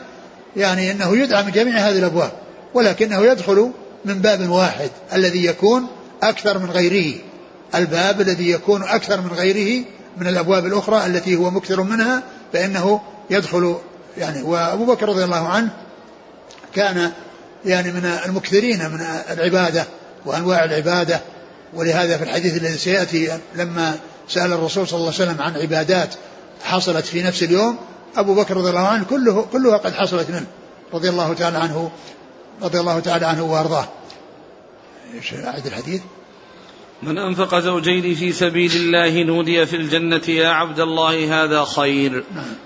[0.56, 2.32] يعني إنه يدعى من جميع هذه الأبواب
[2.74, 3.70] ولكنه يدخل
[4.04, 5.86] من باب واحد الذي يكون
[6.22, 7.18] أكثر من غيره.
[7.74, 9.84] الباب الذي يكون أكثر من غيره
[10.16, 13.00] من الأبواب الأخرى التي هو مكثر منها فإنه
[13.30, 13.76] يدخل
[14.18, 15.70] يعني وأبو بكر رضي الله عنه
[16.74, 17.12] كان
[17.64, 19.00] يعني من المكثرين من
[19.30, 19.84] العبادة
[20.26, 21.20] وأنواع العبادة
[21.74, 23.96] ولهذا في الحديث الذي سيأتي لما
[24.28, 26.14] سأل الرسول صلى الله عليه وسلم عن عبادات
[26.64, 27.76] حصلت في نفس اليوم
[28.16, 30.46] أبو بكر رضي الله عنه كله كلها قد حصلت منه
[30.92, 31.90] رضي الله تعالى عنه
[32.62, 33.88] رضي الله تعالى عنه وأرضاه.
[35.14, 36.00] إيش أعد الحديث؟
[37.02, 42.24] من أنفق زوجين في سبيل الله نودي في الجنة يا عبد الله هذا خير.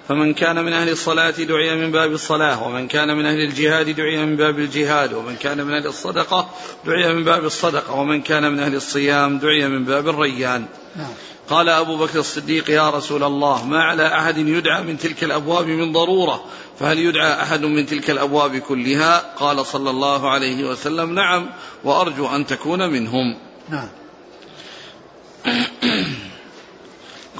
[0.08, 4.18] فمن كان من أهل الصلاة دعي من باب الصلاة ومن كان من أهل الجهاد دعي
[4.18, 6.50] من باب الجهاد ومن كان من أهل الصدقة
[6.86, 10.64] دعي من باب الصدقة ومن كان من أهل الصيام دعي من باب الريان.
[10.96, 11.12] نعم.
[11.48, 15.92] قال أبو بكر الصديق يا رسول الله ما على أحد يدعى من تلك الأبواب من
[15.92, 16.44] ضرورة؟
[16.80, 21.46] فهل يدعى أحد من تلك الأبواب كلها؟ قال صلى الله عليه وسلم نعم
[21.84, 23.36] وأرجو أن تكون منهم.
[23.68, 23.88] نعم.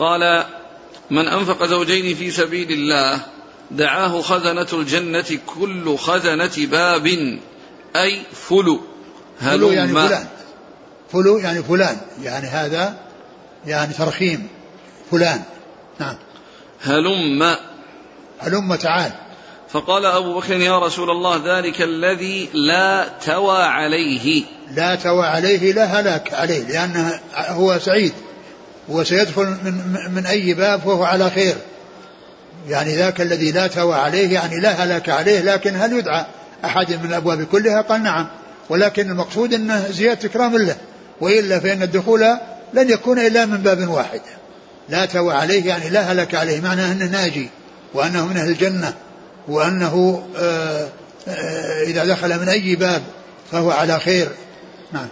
[0.01, 0.45] قال
[1.11, 3.21] من أنفق زوجين في سبيل الله
[3.71, 7.07] دعاه خزنة الجنة كل خزنة باب
[7.97, 8.81] أي فلو.
[9.41, 10.27] فلو يعني فلان.
[11.13, 11.97] فلو يعني فلان.
[12.23, 12.95] يعني هذا
[13.67, 14.49] يعني ترخيم.
[15.11, 15.43] فلان.
[16.01, 16.17] نعم.
[16.83, 17.57] هلم.
[18.39, 19.13] هلم تعال.
[19.69, 24.45] فقال أبو بكر يا رسول الله ذلك الذي لا توى عليه.
[24.75, 28.13] لا توى عليه لا هلاك عليه لأنه هو سعيد.
[28.91, 31.57] وسيدخل من, من أي باب وهو على خير.
[32.69, 36.27] يعني ذاك الذي لا توى عليه يعني لا هلاك عليه لكن هل يدعى
[36.65, 38.29] أحد من الأبواب كلها؟ قال نعم.
[38.69, 40.77] ولكن المقصود أنه زيادة إكرام له
[41.21, 42.21] وإلا فإن الدخول
[42.75, 44.21] لن يكون إلا من باب واحد.
[44.89, 47.49] لا توى عليه يعني لا هلك عليه معناه أنه ناجي
[47.95, 48.95] وأنه من أهل الجنة
[49.49, 50.89] وأنه آآ
[51.29, 53.03] آآ إذا دخل من أي باب
[53.53, 54.29] فهو على خير.
[54.93, 55.09] نعم.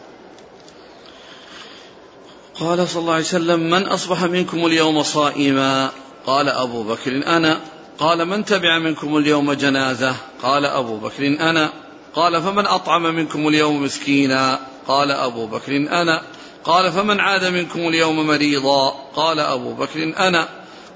[2.60, 5.90] قال صلى الله عليه وسلم من أصبح منكم اليوم صائما؟
[6.26, 7.60] قال أبو بكر أنا.
[7.98, 11.72] قال من تبع منكم اليوم جنازة؟ قال أبو بكر أنا.
[12.14, 16.22] قال فمن أطعم منكم اليوم مسكينا؟ قال أبو بكر أنا.
[16.64, 20.48] قال فمن عاد منكم اليوم مريضا؟ قال أبو بكر أنا.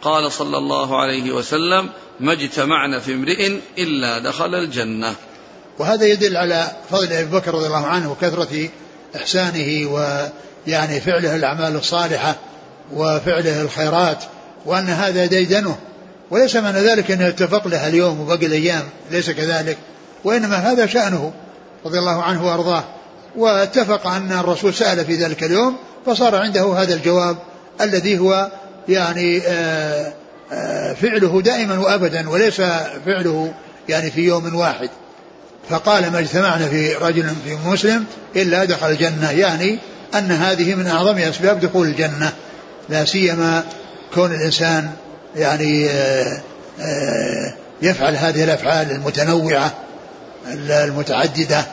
[0.02, 1.88] قال صلى الله عليه وسلم
[2.20, 5.14] ما اجتمعنا في امرئ إلا دخل الجنة.
[5.78, 8.68] وهذا يدل على فضل أبي بكر رضي الله عنه وكثرة
[9.16, 9.86] إحسانه
[10.66, 12.36] ويعني فعله الأعمال الصالحة
[12.92, 14.24] وفعله الخيرات
[14.66, 15.76] وأن هذا ديدنه.
[16.30, 19.78] وليس معنى ذلك أنه اتفق لها اليوم وبقي الأيام ليس كذلك.
[20.24, 21.32] وإنما هذا شأنه
[21.86, 22.84] رضي الله عنه وأرضاه.
[23.36, 27.36] واتفق أن الرسول سأل في ذلك اليوم فصار عنده هذا الجواب
[27.80, 28.50] الذي هو
[28.88, 30.12] يعني آه،
[30.52, 32.62] آه، فعله دائما وأبدا وليس
[33.06, 33.54] فعله
[33.88, 34.90] يعني في يوم واحد.
[35.70, 38.04] فقال ما اجتمعنا في رجل في مسلم
[38.36, 39.78] إلا دخل الجنة يعني
[40.14, 42.32] أن هذه من أعظم أسباب دخول الجنة
[42.88, 43.64] لا سيما
[44.14, 44.90] كون الإنسان
[45.36, 45.88] يعني
[46.80, 49.74] آه، يفعل هذه الأفعال المتنوعة
[50.68, 51.66] المتعددة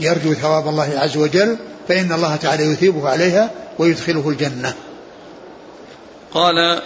[0.00, 1.56] يرجو ثواب الله عز وجل
[1.88, 4.74] فإن الله تعالى يثيبه عليها ويدخله الجنة.
[6.34, 6.82] قال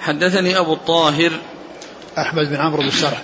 [0.00, 1.32] حدثني أبو الطاهر
[2.18, 3.22] أحمد بن عمرو بن السرح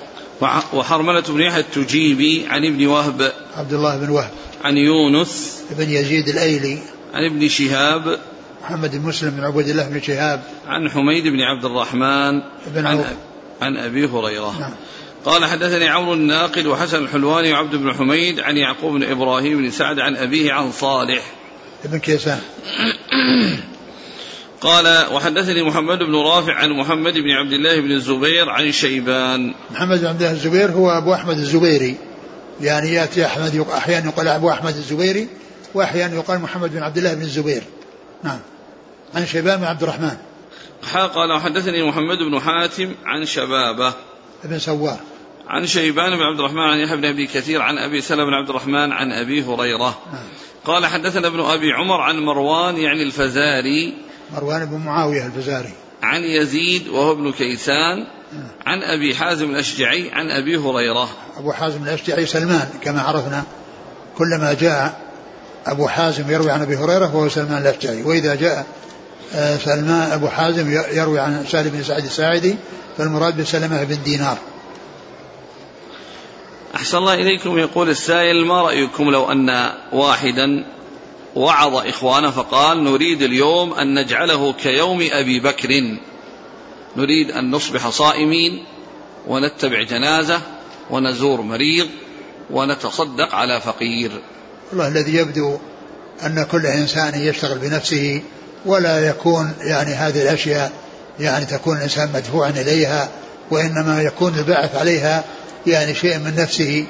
[0.73, 3.33] وحرملة بن يحيى التجيبي عن ابن وهب.
[3.57, 4.31] عبد الله بن وهب.
[4.65, 6.79] عن يونس بن يزيد الأيلي
[7.15, 8.19] عن ابن شهاب
[8.63, 13.05] محمد بن مسلم بن عبد الله بن شهاب عن حميد بن عبد الرحمن بن عن,
[13.63, 14.61] عن أبي هريرة.
[14.61, 14.73] نعم.
[15.25, 19.99] قال حدثني عمرو الناقد وحسن الحلواني وعبد بن حميد عن يعقوب بن إبراهيم بن سعد
[19.99, 21.23] عن أبيه عن صالح.
[21.85, 22.41] ابن كيسان.
[24.61, 29.55] قال وحدثني محمد بن رافع عن محمد بن عبد الله بن الزبير عن شيبان.
[29.71, 31.97] محمد بن عبد الله الزبير هو أبو أحمد الزبيري.
[32.61, 35.29] يعني يأتي أحمد أحيانا يقال أبو أحمد الزبيري
[35.75, 37.63] وأحيانا يقال محمد بن عبد الله بن الزبير.
[38.25, 38.39] نعم.
[39.15, 40.17] عن شيبان بن عبد الرحمن.
[40.95, 43.95] قال وحدثني محمد بن حاتم عن شبابة.
[44.45, 44.99] ابن سوار.
[45.49, 48.49] عن شيبان بن عبد الرحمن عن يحيى بن أبي كثير عن أبي سلمة بن عبد
[48.49, 49.99] الرحمن عن أبي هريرة.
[50.13, 50.23] نعم.
[50.65, 53.95] قال حدثنا ابن أبي عمر عن مروان يعني الفزاري.
[54.35, 55.73] مروان بن معاوية الفزاري.
[56.03, 58.07] عن يزيد وهو ابن كيسان.
[58.67, 63.45] عن أبي حازم الأشجعي عن أبي هريرة أبو حازم الأشجعي سلمان كما عرفنا
[64.19, 65.01] كلما جاء
[65.67, 68.67] أبو حازم يروي عن أبي هريرة فهو سلمان الأشجعي وإذا جاء
[69.35, 72.57] آه، سلمان أبو حازم يروي عن سالم بن سعد الساعدي
[72.99, 74.39] فالمراد بسلمة بن دينار
[76.75, 80.65] أحسن الله إليكم يقول السائل ما رأيكم لو أن واحدا
[81.37, 85.97] وعظ إخوانه فقال نريد اليوم أن نجعله كيوم أبي بكر.
[86.97, 88.65] نريد أن نصبح صائمين
[89.27, 90.41] ونتبع جنازة
[90.91, 91.89] ونزور مريض
[92.51, 94.11] ونتصدق على فقير.
[94.71, 95.59] والله الذي يبدو
[96.27, 98.23] أن كل إنسان يشتغل بنفسه
[98.67, 100.73] ولا يكون يعني هذه الأشياء
[101.21, 103.09] يعني تكون الإنسان مدفوعا إليها
[103.51, 105.25] وإنما يكون الباعث عليها
[105.67, 106.87] يعني شيء من نفسه.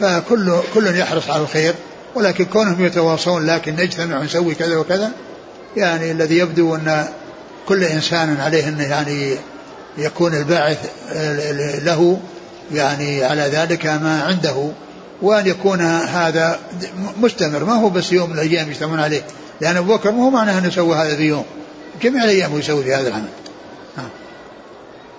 [0.00, 1.74] فكل كل يحرص على الخير.
[2.16, 5.10] ولكن كونهم يتواصون لكن نجتمع ونسوي كذا وكذا
[5.76, 7.08] يعني الذي يبدو أن
[7.68, 9.36] كل إنسان عليه انه يعني
[9.98, 10.78] يكون الباعث
[11.84, 12.20] له
[12.72, 14.70] يعني على ذلك ما عنده
[15.22, 16.58] وأن يكون هذا
[17.20, 17.64] مستمر.
[17.64, 19.22] ما هو بس يوم من الأيام يجتمعون عليه
[19.60, 21.44] لأن أبو بكر مو معناه أنه يسوي هذا في يوم
[22.02, 23.28] جميع الأيام يسوي في هذا العمل.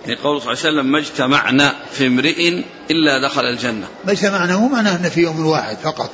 [0.06, 3.86] يعني قول صلى الله عليه وسلم ما اجتمعنا في امرئ إلا دخل الجنة.
[4.04, 6.10] ما اجتمعنا مو معناه أنه في يوم واحد فقط.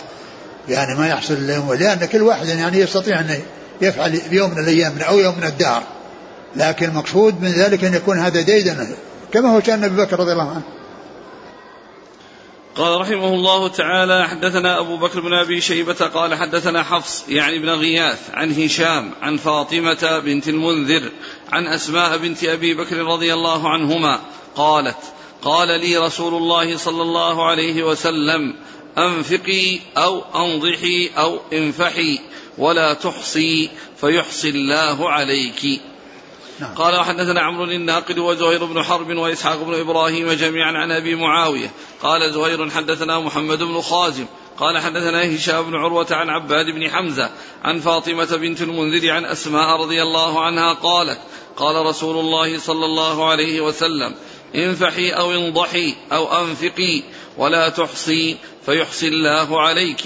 [0.68, 3.42] يعني ما يحصل اليوم لأن كل واحد يعني يستطيع أن
[3.80, 5.82] يفعل يوم من الأيام أو يوم من الدهر.
[6.56, 8.86] لكن المقصود من ذلك أن يكون هذا ديدنا
[9.32, 10.62] كما هو كان أبي بكر رضي الله عنه.
[12.76, 17.68] قال رحمه الله تعالى حدثنا أبو بكر بن أبي شيبة قال حدثنا حفص يعني بن
[17.68, 21.10] غياث عن هشام عن فاطمة بنت المنذر
[21.52, 24.20] عن أسماء بنت أبي بكر رضي الله عنهما
[24.56, 24.96] قالت
[25.42, 28.54] قال لي رسول الله صلى الله عليه وسلم
[28.98, 32.18] أنفقي أو أنضحي أو انفحي
[32.58, 33.70] ولا تحصي
[34.00, 35.80] فيحصي الله عليك.
[36.60, 36.74] نعم.
[36.74, 41.70] قال وحدثنا عمرو الناقد وزهير بن حرب وإسحاق بن إبراهيم جميعا عن أبي معاوية.
[42.02, 44.26] قال زهير حدثنا محمد بن خازم.
[44.58, 47.30] قال حدثنا هشام بن عروة عن عباد بن حمزة
[47.64, 51.18] عن فاطمة بنت المنذر عن أسماء رضي الله عنها قالت
[51.56, 54.14] قال رسول الله صلى الله عليه وسلم
[54.54, 57.02] انفحي أو انضحي أو أنفقي
[57.38, 58.36] ولا تحصي
[58.66, 60.02] فيحصي الله عليك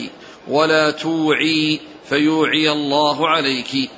[0.49, 3.90] ولا توعي فيوعي الله عليك.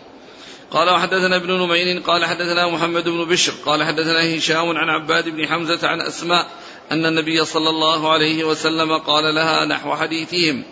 [0.70, 5.46] قال وحدثنا ابن نمير قال حدثنا محمد بن بشر قال حدثنا هشام عن عباد بن
[5.46, 6.46] حمزة عن أسماء
[6.92, 10.64] أن النبي صلى الله عليه وسلم قال لها نحو حديثهم.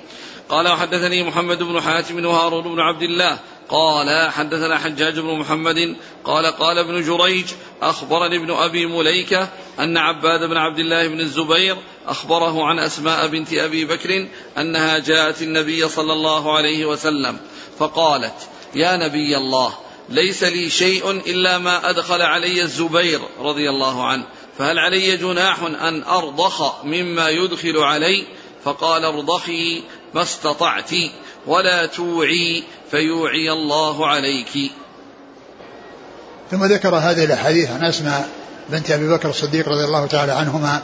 [0.49, 6.47] قال وحدثني محمد بن حاتم وهارون بن عبد الله قال حدثنا حجاج بن محمد قال
[6.47, 7.47] قال ابن جريج
[7.83, 9.49] أخبرني ابن أبي مليكة
[9.79, 11.77] أن عباد بن عبد الله بن الزبير
[12.07, 14.27] أخبره عن أسماء بنت أبي بكر
[14.59, 17.39] أنها جاءت النبي صلى الله عليه وسلم
[17.79, 18.35] فقالت
[18.75, 19.75] يا نبي الله
[20.09, 24.25] ليس لي شيء إلا ما أدخل علي الزبير رضي الله عنه
[24.59, 28.25] فهل علي جناح أن أرضخ مما يدخل علي?
[28.65, 29.83] فقال ارضخي
[30.15, 30.91] ما استطعت
[31.47, 34.73] ولا توعي فيوعي الله عليك.
[36.51, 38.38] ثم ذكر هذه الأحاديث عن أسماء
[38.69, 40.83] بنت أبي بكر الصديق رضي الله تعالى عنهما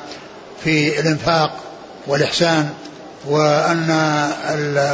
[0.65, 1.51] في الإنفاق
[2.07, 2.71] والإحسان
[3.27, 3.91] وأن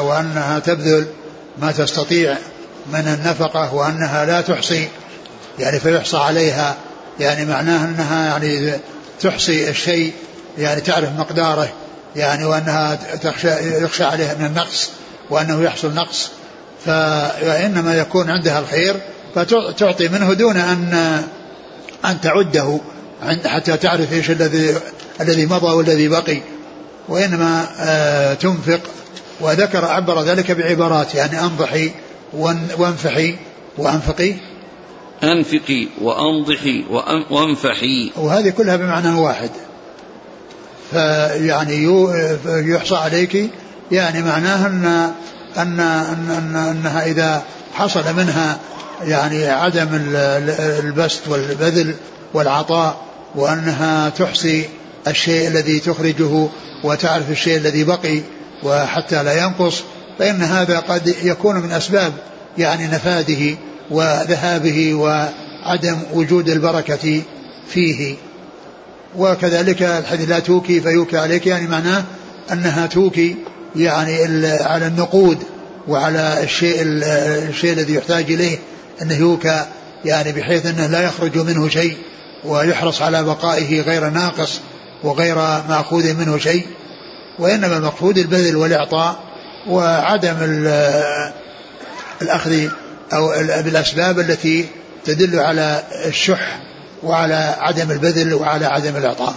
[0.00, 1.06] وأنها تبذل
[1.58, 2.36] ما تستطيع
[2.92, 4.88] من النفقة وأنها لا تحصي
[5.58, 6.76] يعني فيحصى عليها
[7.20, 8.72] يعني معناه أنها يعني
[9.20, 10.12] تحصي الشيء
[10.58, 11.72] يعني تعرف مقداره
[12.16, 14.90] يعني وأنها تخشى يخشى عليها من النقص
[15.30, 16.30] وأنه يحصل نقص.
[16.84, 18.96] فإنما يكون عندها الخير
[19.34, 21.22] فتعطي منه دون أن
[22.04, 22.80] أن تعده
[23.44, 24.74] حتى تعرف إيش الذي
[25.20, 26.40] الذي مضى والذي بقي.
[27.08, 28.80] وإنما آه، تنفق.
[29.40, 31.90] وذكر عبر ذلك بعبارات يعني أنضحي
[32.78, 33.34] وأنفحي
[33.78, 34.34] وأنفقي.
[35.22, 36.84] أنفقي وأنضحي
[37.30, 38.12] وأنفحي.
[38.16, 39.50] وهذه كلها بمعنى واحد.
[40.90, 41.84] فيعني
[42.46, 43.50] يحصى عليك
[43.92, 45.12] يعني معناها ان
[45.56, 47.42] ان, أن أنها إذا
[47.74, 48.58] حصل منها
[49.04, 49.88] يعني عدم
[50.60, 51.94] البسط والبذل
[52.34, 53.00] والعطاء
[53.34, 54.64] وأنها تحصي
[55.08, 56.48] الشيء الذي تخرجه
[56.84, 58.20] وتعرف الشيء الذي بقي
[58.62, 59.82] وحتى لا ينقص
[60.18, 62.12] فإن هذا قد يكون من أسباب
[62.58, 63.56] يعني نفاذه
[63.90, 67.22] وذهابه وعدم وجود البركة
[67.68, 68.14] فيه.
[69.16, 72.04] وكذلك الحديث لا توكي فيوكي عليك يعني معناه
[72.52, 73.36] أنها توكي
[73.76, 74.16] يعني
[74.62, 75.38] على النقود
[75.88, 78.58] وعلى الشيء الشيء الذي يحتاج إليه.
[79.02, 79.66] أنه يوكى
[80.04, 81.96] يعني بحيث أنه لا يخرج منه شيء
[82.44, 84.60] ويحرص على بقائه غير ناقص
[85.02, 85.36] وغير
[85.68, 86.66] مأخوذ منه شيء.
[87.38, 89.20] وإنما المقصود البذل والإعطاء
[89.68, 90.36] وعدم
[92.22, 92.68] الأخذ
[93.12, 93.28] أو
[93.62, 94.68] بالأسباب التي
[95.04, 96.60] تدل على الشح
[97.02, 99.34] وعلى عدم البذل وعلى عدم الإعطاء.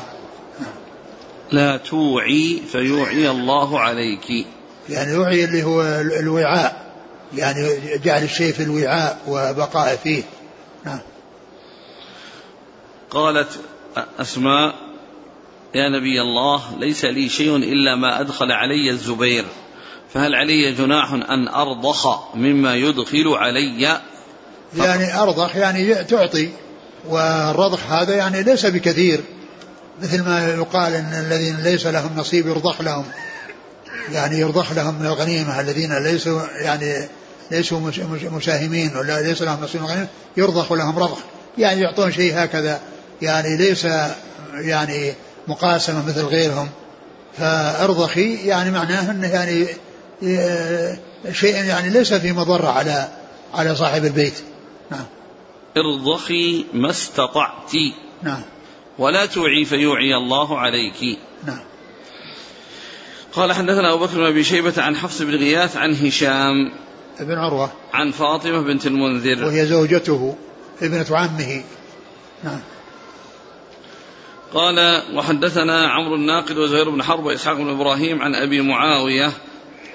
[1.51, 4.45] لا توعي فيوعي الله عليك.
[4.89, 5.81] يعني يوعي اللي هو
[6.19, 6.82] الوعاء.
[7.35, 10.23] يعني جعل الشيء في الوعاء وبقاء فيه.
[10.85, 10.99] نعم.
[13.09, 13.59] قالت
[14.19, 14.75] أسماء
[15.75, 19.45] يا نبي الله ليس لي شيء إلا ما أدخل علي الزبير
[20.13, 23.99] فهل علي جناح أن أرضخ مما يدخل علي؟
[24.77, 26.49] يعني أرضخ يعني تعطي
[27.09, 29.23] والرضخ هذا يعني ليس بكثير
[30.01, 33.05] مثل ما يقال إن الذين ليس لهم نصيب يرضخ لهم
[34.11, 37.07] يعني يرضخ لهم من الغنيمة الذين ليسوا يعني
[37.53, 37.91] ليسوا
[38.31, 41.17] مساهمين ولا ليس لهم نصيب الغنيمه يرضخ لهم رضخ.
[41.57, 42.81] يعني يعطون شيء هكذا
[43.21, 43.87] يعني ليس
[44.53, 45.13] يعني
[45.47, 46.69] مقاسمة مثل غيرهم.
[47.37, 49.67] فارضخي يعني معناه إنه يعني
[51.31, 53.07] شيء يعني ليس في مضرة على
[53.53, 54.33] على صاحب البيت.
[54.91, 55.05] نعم.
[55.77, 57.71] ارضخي ما استطعت.
[58.23, 58.41] نعم.
[58.99, 61.19] ولا توعي فيوعي الله عليك.
[61.45, 61.59] نعم.
[63.33, 66.71] قال حدثنا أبو بكر بن أبي شيبة عن حفص بن غياث عن هشام.
[67.19, 67.71] بن عروة.
[67.93, 69.45] عن فاطمة بنت المنذر.
[69.45, 70.35] وهي زوجته
[70.81, 71.63] ابنة عمه.
[72.43, 72.59] نعم.
[74.53, 79.31] قال وحدثنا عمرو الناقد وزهير بن حرب وإسحاق بن إبراهيم عن أبي معاوية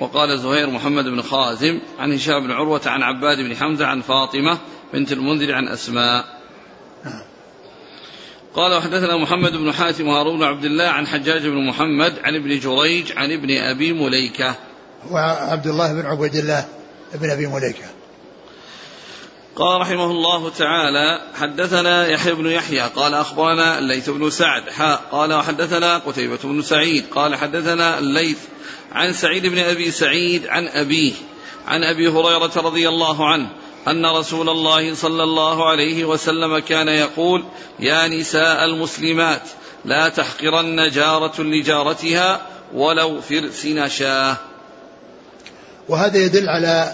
[0.00, 4.58] وقال زهير محمد بن خازم عن هشام بن عروة عن عباد بن حمزة عن فاطمة
[4.92, 6.24] بنت المنذر عن أسماء.
[7.04, 7.22] نعم.
[8.54, 12.58] قال وحدثنا محمد بن حاتم وهارون بن عبد الله عن حجاج بن محمد عن ابن
[12.58, 14.54] جريج عن ابن أبي مليكة.
[15.10, 16.64] وعبد الله بن عبيد الله.
[17.14, 17.84] بن أبي مليكة.
[19.58, 25.32] قال رحمه الله تعالى حدثنا يحيى بن يحيى قال أخبرنا الليث بن سعد حاء قال
[25.32, 28.38] وحدثنا قتيبة بن سعيد قال حدثنا الليث
[28.92, 31.12] عن سعيد بن أبي سعيد عن أبيه
[31.66, 33.48] عن أبي هريرة رضي الله عنه
[33.88, 37.44] أن رسول الله صلى الله عليه وسلم كان يقول
[37.80, 39.42] يا نساء المسلمات
[39.84, 44.36] لا تحقرن جارة لجارتها ولو فرس نشاة
[45.88, 46.92] وهذا يدل على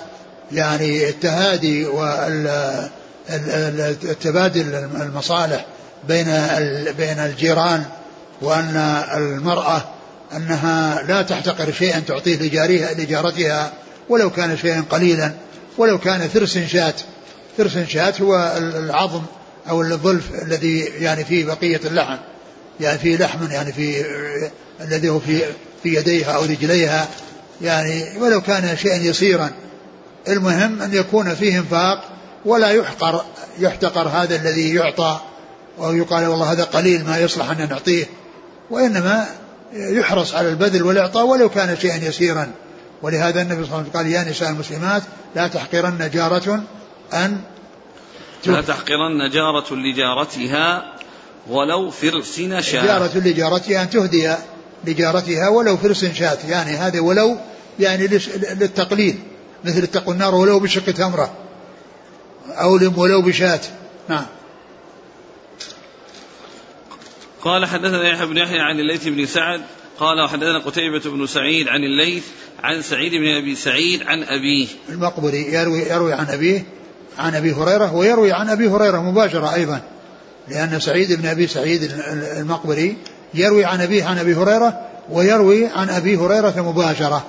[0.52, 1.86] يعني التهادي
[3.28, 5.66] والتبادل المصالح
[6.08, 6.26] بين
[6.98, 7.84] بين الجيران
[8.42, 8.76] وأن
[9.16, 9.84] المرأة
[10.36, 13.72] أنها لا تحتقر شيئا تعطيه لجارها لجارتها
[14.08, 15.32] ولو كان شيئا قليلا
[15.78, 16.94] ولو كان ثرس شاة
[17.58, 19.22] ثرس شاة هو العظم
[19.68, 22.16] أو الظلف الذي يعني فيه بقية اللحم.
[22.80, 24.04] يعني فيه لحم يعني في
[24.80, 25.40] الذي هو في
[25.82, 27.08] في يديها أو رجليها.
[27.60, 29.50] يعني ولو كان شيئا يسيرا
[30.28, 32.04] المهم أن يكون فيه انفاق
[32.44, 33.24] ولا يحقر
[33.58, 35.20] يحتقر هذا الذي يعطى
[35.78, 38.06] أو يقال والله هذا قليل ما يصلح أن نعطيه
[38.70, 39.26] وإنما
[39.72, 42.52] يحرص على البذل والإعطاء ولو كان شيئا يسيرا.
[43.02, 45.02] ولهذا النبي صلى الله عليه وسلم قال يا نساء المسلمات
[45.36, 46.62] لا تحقرن جارة
[47.12, 47.40] أن
[48.46, 50.94] لا تحقرن جارة لجارتها
[51.48, 54.34] ولو فرس شاة جارة لجارتها أن تهدي
[54.86, 56.38] لجارتها ولو فرس شاة.
[56.48, 57.36] يعني هذا ولو
[57.80, 59.18] يعني للتقليل
[59.64, 61.32] مثل اتقوا النار ولو بشق تمرة
[62.48, 63.60] أو ولو بشاة.
[64.08, 64.26] نعم.
[67.42, 69.60] قال حدثنا يحيى بن يحيى عن الليث بن سعد
[69.98, 72.24] قال وحدثنا قتيبة بن سعيد عن الليث
[72.62, 74.66] عن سعيد بن أبي سعيد عن أبيه.
[74.88, 76.64] المقبري يروي, يروي عن أبيه
[77.18, 79.80] عن أبي هريرة ويروي عن أبي هريرة مباشرة أيضا
[80.48, 81.92] لأن سعيد بن أبي سعيد
[82.38, 82.96] المقبري
[83.34, 84.80] يروي عن أبيه عن أبي هريرة
[85.10, 87.26] ويروي عن أبي هريرة مباشرة.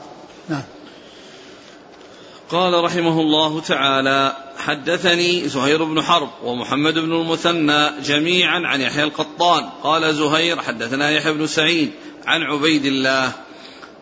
[0.49, 0.63] نعم.
[2.49, 9.69] قال رحمه الله تعالى حدثني زهير بن حرب ومحمد بن المثنى جميعا عن يحيى القطان.
[9.83, 11.91] قال زهير حدثنا يحيى بن سعيد
[12.25, 13.31] عن عبيد الله.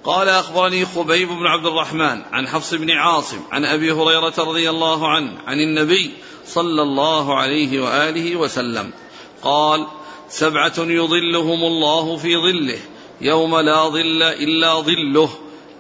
[0.04, 5.08] قال أخبرني خبيب بن عبد الرحمن عن حفص بن عاصم عن أبي هريرة رضي الله
[5.08, 6.12] عنه عن النبي
[6.48, 8.92] صلى الله عليه وآله وسلم.
[9.42, 9.88] قال
[10.30, 12.80] سبعة يظلهم الله في ظله
[13.22, 15.30] يوم لا ظل إلا ظله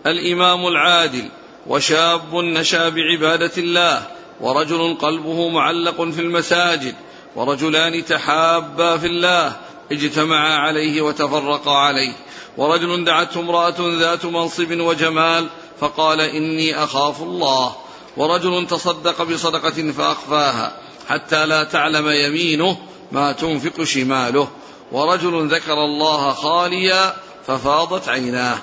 [0.05, 1.29] الإمام العادل
[1.67, 4.07] وشاب نشا بعباده الله
[4.41, 6.95] ورجل قلبه معلق في المساجد
[7.35, 9.55] ورجلان تحابا في الله
[9.91, 12.13] اجتمعا عليه وتفرقا عليه
[12.57, 15.47] ورجل دعته امرأة ذات منصب وجمال
[15.79, 17.75] فقال إني أخاف الله
[18.17, 20.77] ورجل تصدق بصدقة فأخفاها
[21.07, 22.77] حتى لا تعلم يمينه
[23.13, 24.47] ما تنفق شماله
[24.91, 27.15] ورجل ذكر الله خاليا
[27.47, 28.57] ففاضت عيناه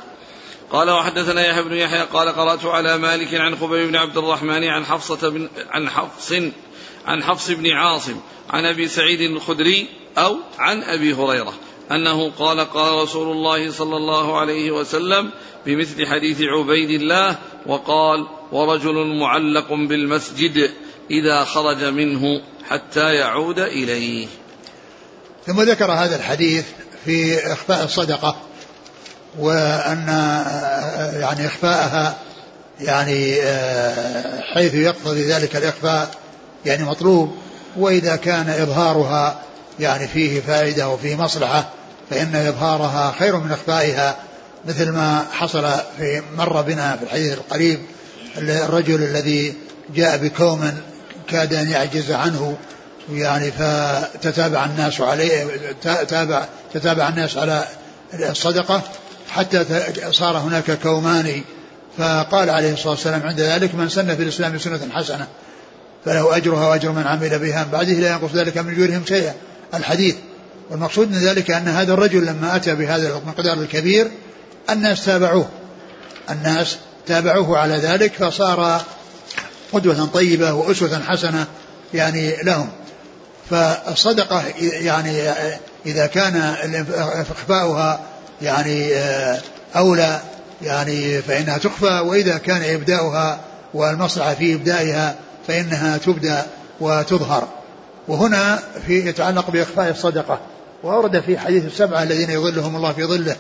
[0.73, 4.85] قال وحدثنا يحيى بن يحيى قال قرأت على مالك عن خبيب بن عبد الرحمن عن
[4.85, 6.33] حفصة بن عن حفص
[7.07, 8.17] عن حفص بن عاصم
[8.51, 9.87] عن أبي سعيد الخدري
[10.19, 11.53] أو عن أبي هريرة
[11.93, 15.31] أنه قال قال رسول الله صلى الله عليه وسلم
[15.67, 20.71] بمثل حديث عبيد الله وقال ورجل معلق بالمسجد
[21.11, 24.27] إذا خرج منه حتى يعود إليه.
[25.47, 26.65] ثم ذكر هذا الحديث
[27.05, 28.37] في إخفاء الصدقة
[29.39, 30.07] وأن
[31.21, 32.17] يعني إخفاءها
[32.81, 33.35] يعني
[34.55, 36.11] حيث يقتضي ذلك الإخفاء
[36.67, 37.37] يعني مطلوب
[37.77, 39.41] وإذا كان إظهارها
[39.81, 41.69] يعني فيه فائدة وفيه مصلحة
[42.11, 44.17] فإن إظهارها خير من إخفائها
[44.65, 47.81] مثل ما حصل في مر بنا في الحديث القريب
[48.39, 49.55] الرجل الذي
[49.95, 50.73] جاء بكوم
[51.29, 52.57] كاد أن يعجز عنه
[53.13, 55.47] يعني فتتابع الناس عليه
[55.83, 56.45] تابع
[56.75, 57.65] تتابع الناس على
[58.15, 58.83] الصدقة
[59.31, 59.65] حتى
[60.11, 61.43] صار هناك كومان.
[61.99, 65.27] فقال عليه الصلاة والسلام عند ذلك من سن في الإسلام سنة حسنة
[66.05, 69.35] فله أجرها وأجر من عمل بها من بعده لا ينقص ذلك من أجورهم شيئا.
[69.75, 70.15] الحديث
[70.71, 74.11] والمقصود من ذلك أن هذا الرجل لما أتى بهذا المقدار الكبير
[74.71, 75.49] الناس تابعوه
[76.31, 78.83] الناس تابعوه على ذلك فصار
[79.73, 81.47] قدوة طيبة وأسوة حسنة
[81.95, 82.69] يعني لهم.
[83.51, 85.31] فالصدقة يعني
[85.87, 86.37] إذا كان
[87.31, 88.01] إخفاؤها
[88.43, 88.93] يعني
[89.77, 90.21] أولى
[90.63, 93.41] يعني فإنها تخفى وإذا كان إبداؤها
[93.75, 95.15] والمصلحة في إبدائها
[95.49, 96.47] فإنها تبدأ
[96.81, 97.49] وتظهر.
[98.09, 100.41] وهنا في يتعلق بإخفاء الصدقة
[100.83, 103.37] وورد في حديث السبعة الذين يظلهم الله في ظله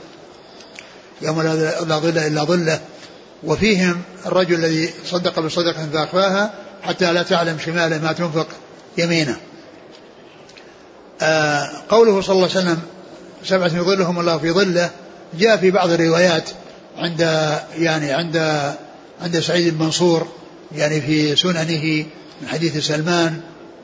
[1.22, 2.80] يوم لا ظل إلا ظله
[3.44, 6.50] وفيهم الرجل الذي صدق بصدقة فأخفاها
[6.82, 8.46] حتى لا تعلم شماله ما تنفق
[8.98, 9.36] يمينه.
[11.88, 12.78] قوله صلى الله عليه وسلم
[13.44, 14.90] سبعة يظلهم الله في ظله
[15.38, 16.50] جاء في بعض الروايات
[16.98, 17.20] عند
[17.78, 18.36] يعني عند
[19.22, 20.28] عند سعيد المنصور
[20.76, 22.06] يعني في سننه
[22.42, 23.40] من حديث سلمان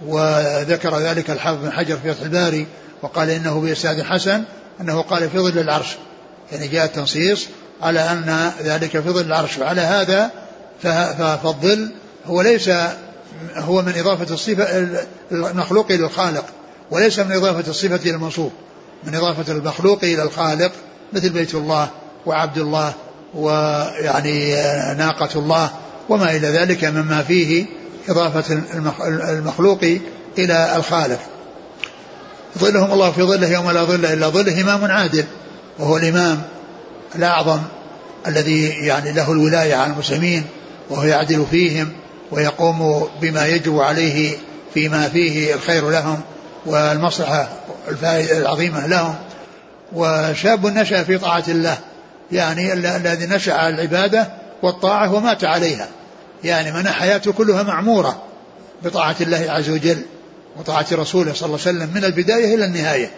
[0.06, 2.66] وذكر ذلك الحافظ بن حجر في فتح الباري
[3.02, 4.42] وقال إنه بإسناد حسن
[4.80, 5.96] أنه قال في ظل العرش.
[6.52, 7.46] يعني جاء التنصيص
[7.82, 10.30] على أن ذلك في ظل العرش وعلى هذا
[10.82, 11.90] فالظل
[12.26, 12.70] هو ليس
[13.56, 14.88] هو من إضافة الصفة
[15.32, 16.44] المخلوق إلى الخالق
[16.90, 18.52] وليس من إضافة الصفة إلى المنصوب
[19.04, 20.72] من إضافة المخلوق إلى الخالق
[21.12, 21.88] مثل بيت الله
[22.26, 22.92] وعبد الله
[23.34, 24.54] ويعني
[24.98, 25.70] ناقة الله
[26.08, 27.66] وما إلى ذلك مما فيه
[28.08, 28.62] إضافة
[29.08, 29.84] المخلوق
[30.38, 31.18] إلى الخالق.
[32.58, 35.24] ظلهم الله في ظله يوم لا ظل إلا ظله إمام عادل
[35.78, 36.42] وهو الإمام
[37.14, 37.58] الأعظم
[38.26, 40.44] الذي يعني له الولاية على المسلمين
[40.90, 41.92] وهو يعدل فيهم
[42.30, 44.36] ويقوم بما يجب عليه
[44.74, 46.20] فيما فيه الخير لهم.
[46.66, 47.48] والمصلحة
[48.12, 49.14] العظيمة لهم.
[49.92, 51.78] وشاب نشأ في طاعة الله
[52.32, 54.28] يعني الذي نشأ على العبادة
[54.62, 55.88] والطاعة ومات عليها.
[56.44, 58.22] يعني من حياته كلها معمورة
[58.82, 60.02] بطاعة الله عز وجل
[60.56, 63.10] وطاعة رسوله صلى الله عليه وسلم من البداية إلى النهاية.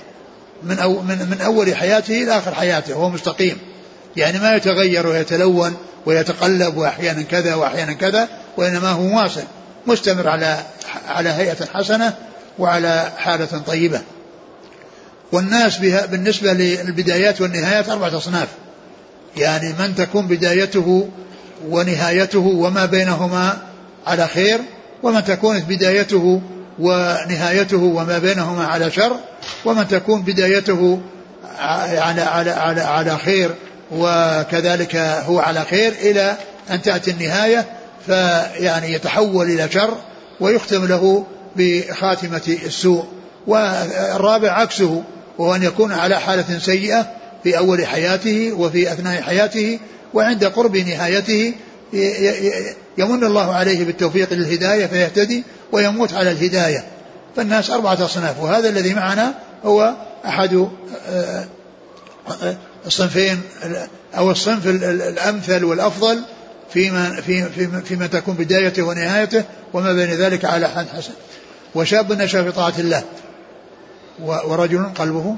[0.62, 3.59] من, أو من, من أول حياته إلى آخر حياته هو مستقيم.
[4.16, 5.76] يعني ما يتغير ويتلون
[6.07, 9.42] ويتقلب وأحيانا كذا وأحيانا كذا وإنما هو واصل
[9.86, 10.59] مستمر على
[11.09, 12.14] على هيئة حسنة
[12.59, 14.00] وعلى حالة طيبة.
[15.32, 18.48] والناس بها بالنسبة للبدايات والنهايات أربعة أصناف.
[19.36, 21.09] يعني من تكون بدايته
[21.68, 23.59] ونهايته وما بينهما
[24.06, 24.61] على خير
[25.02, 26.40] ومن تكون بدايته
[26.78, 29.16] ونهايته وما بينهما على شر
[29.64, 31.00] ومن تكون بدايته
[31.59, 33.50] على على على على خير
[33.92, 36.36] وكذلك هو على خير إلى
[36.70, 37.66] أن تأتي النهاية
[38.06, 39.94] فيعني يتحول إلى شر
[40.40, 41.26] ويختم له
[41.59, 43.04] بخاتمة السوء
[43.46, 45.02] والرابع عكسه
[45.38, 47.06] وهو أن يكون على حالة سيئة
[47.44, 49.78] في أول حياته وفي أثناء حياته
[50.14, 51.54] وعند قرب نهايته
[52.98, 56.84] يمن الله عليه بالتوفيق للهداية فيهتدي ويموت على الهداية.
[57.36, 59.34] فالناس أربعة أصناف وهذا الذي معنا
[59.64, 59.94] هو
[60.26, 60.68] أحد
[61.09, 61.44] آه،
[62.42, 62.56] آه،
[62.86, 63.40] الصنفين
[64.16, 66.22] أو الصنف الأمثل والأفضل
[66.72, 67.44] فيما في
[67.84, 71.12] فيما تكون بدايته ونهايته وما بين ذلك على حد حسن.
[71.74, 73.04] وشاب نشأ في طاعة الله.
[74.22, 75.36] ورجل قلبه؟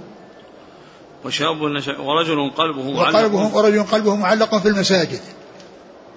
[1.24, 5.20] وشاب نشا ورجل قلبه وقلبه ورجل قلبه معلق في المساجد.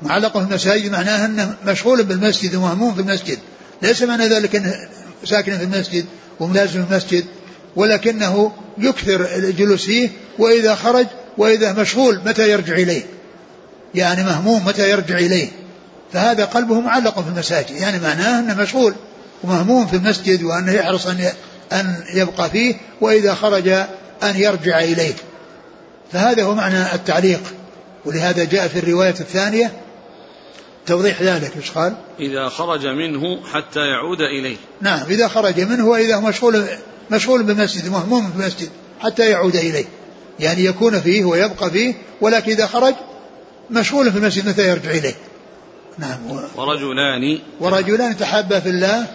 [0.01, 3.39] معلق في المساجد معناه أنه مشغول بالمسجد ومهموم في المسجد.
[3.82, 4.89] ليس معنى ذلك أنه
[5.26, 6.05] ساكن في المسجد
[6.39, 7.26] وملازم في المسجد
[7.76, 10.09] ولكنه يكثر الجلوس فيه
[10.39, 11.07] وإذا خرج
[11.38, 13.03] وإذا مشغول متى يرجع إليه؟
[13.95, 15.49] يعني مهموم متى يرجع إليه؟
[16.14, 18.95] فهذا قلبه معلق في المساجد يعني معناه أنه مشغول.
[19.44, 21.32] ومهموم في المسجد وأنه يحرص أن
[21.72, 23.68] أن يبقى فيه وإذا خرج
[24.24, 25.14] أن يرجع إليه.
[26.12, 27.41] فهذا هو معنى التعليق
[28.06, 29.72] ولهذا جاء في الرواية الثانية
[30.86, 34.58] توضيح ذلك إيش قال؟ إذا خرج منه حتى يعود إليه.
[34.82, 36.66] نعم إذا خرج منه وإذا مشغول
[37.12, 38.70] مشغول بالمسجد مهموم بالمسجد
[39.00, 39.86] حتى يعود إليه.
[40.39, 42.94] يعني يكون فيه ويبقى فيه ولكن إذا خرج
[43.70, 45.16] مشغول في المسجد متى يرجع إليه؟
[45.98, 46.20] نعم
[46.56, 47.39] ورجلان.
[47.60, 49.08] ورجلان تحابا في الله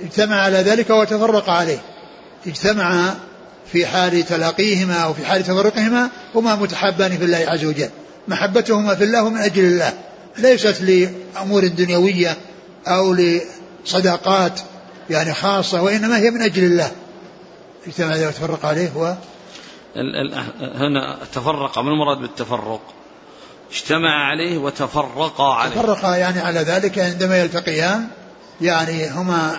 [0.00, 1.78] اجتمع على ذلك وتفرق عليه.
[2.46, 3.14] اجتمع
[3.72, 7.90] في حال تلاقيهما أو في حال تفرقهما هما متحابان في الله عز وجل.
[8.28, 9.92] محبتهما في الله من أجل الله.
[10.38, 12.36] ليست لأمور دنيوية
[12.86, 13.16] أو
[13.84, 14.60] لصداقات
[15.10, 16.92] يعني خاصة وإنما هي من أجل الله.
[17.86, 19.14] اجتمع وتفرق عليه هو
[20.74, 22.80] هنا تفرق ما المراد بالتفرق؟
[23.72, 25.74] اجتمع عليه وتفرق عليه.
[25.74, 28.08] تفرق يعني على ذلك عندما يلتقيان
[28.60, 29.58] يعني هما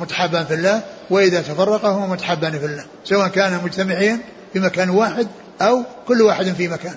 [0.00, 4.20] متحابان في الله وإذا تفرقا هما متحابان في الله سواء كانا مجتمعين
[4.52, 5.28] في مكان واحد
[5.60, 6.94] أو كل واحد في مكان.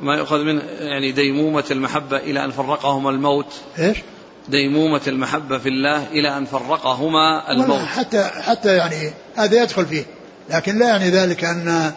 [0.00, 3.52] ما يؤخذ منه يعني ديمومة المحبة إلى أن فرقهما الموت.
[3.78, 3.98] إيش؟
[4.48, 7.78] ديمومة المحبة في الله إلى أن فرقهما الموت.
[7.78, 10.04] حتى حتى يعني هذا يدخل فيه
[10.50, 11.92] لكن لا يعني ذلك أن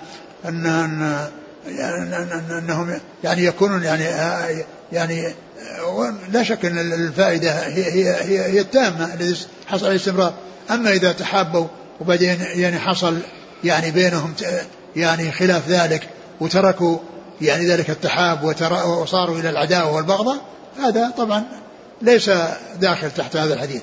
[0.45, 4.03] أن, أن أنهم يعني يكونون يعني
[4.91, 5.33] يعني
[6.31, 9.37] لا شك أن الفائدة هي هي هي, هي التامة الذي
[9.67, 10.33] حصل الاستمرار.
[10.71, 11.67] أما إذا تحابوا
[12.01, 13.17] وبعدين يعني حصل
[13.63, 14.33] يعني بينهم
[14.95, 16.97] يعني خلاف ذلك وتركوا
[17.41, 18.43] يعني ذلك التحاب
[18.85, 20.37] وصاروا إلى العداوة والبغضاء
[20.79, 21.43] هذا طبعا
[22.01, 22.31] ليس
[22.79, 23.81] داخل تحت هذا الحديث.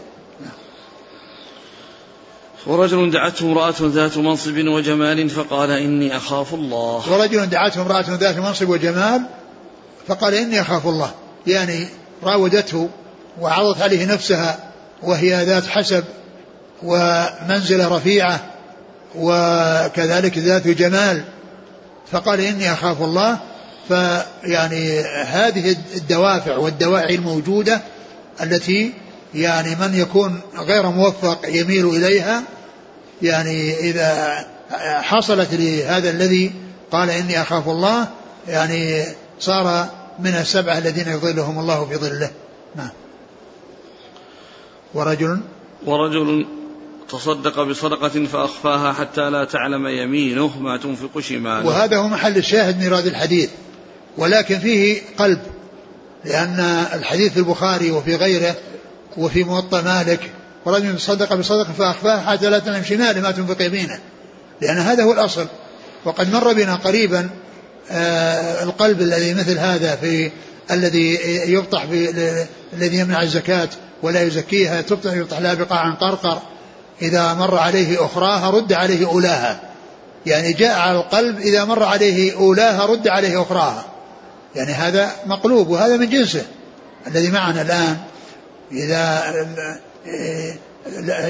[2.66, 7.12] ورجل دعته امرأة ذات منصب وجمال فقال إني أخاف الله.
[7.12, 9.22] ورجل دعته امرأة ذات منصب وجمال
[10.08, 11.10] فقال إني أخاف الله.
[11.46, 11.88] يعني
[12.22, 12.88] راودته
[13.40, 14.58] وعرضت عليه نفسها
[15.02, 16.04] وهي ذات حسب
[16.82, 18.40] ومنزلة رفيعة
[19.14, 21.24] وكذلك ذات جمال.
[22.12, 23.38] فقال إني أخاف الله
[23.88, 27.80] فيعني هذه الدوافع والدواعي الموجودة
[28.42, 28.92] التي
[29.34, 32.42] يعني من يكون غير موفق يميل إليها
[33.22, 34.38] يعني إذا
[34.80, 36.52] حصلت لهذا الذي
[36.92, 38.08] قال إني أخاف الله
[38.48, 39.04] يعني
[39.40, 39.88] صار
[40.18, 42.30] من السبعة الذين يظلهم الله في ظله.
[42.76, 42.90] نعم.
[44.94, 45.40] ورجل
[45.86, 46.46] ورجل
[47.08, 51.66] تصدق بصدقة فأخفاها حتى لا تعلم يمينه ما تنفق شماله.
[51.66, 53.50] وهذا هو محل الشاهد من إيراد الحديث.
[54.18, 55.40] ولكن فيه قلب
[56.24, 56.60] لأن
[56.94, 58.54] الحديث في البخاري وفي غيره
[59.16, 60.30] وفي موطأ مالك
[60.64, 63.98] ورجل تصدق بصدقة فأخفاها حتى لا تعلم شماله ما تنفق يمينه.
[64.60, 65.46] لأن هذا هو الأصل.
[66.04, 67.30] وقد مر بنا قريبا
[68.62, 70.30] القلب الذي مثل هذا في
[70.70, 71.18] الذي
[71.52, 71.82] يبطح
[72.72, 73.68] الذي يمنع الزكاة
[74.02, 76.42] ولا يزكيها تبطح يبطح لها بقاع قرقر.
[77.02, 79.60] إذا مر عليه أخراها رد عليه أولاها.
[80.26, 83.84] يعني جاء على القلب إذا مر عليه أولاها رد عليه أخراها.
[84.56, 86.42] يعني هذا مقلوب وهذا من جنسه.
[87.06, 87.96] الذي معنا الآن
[88.72, 89.22] إذا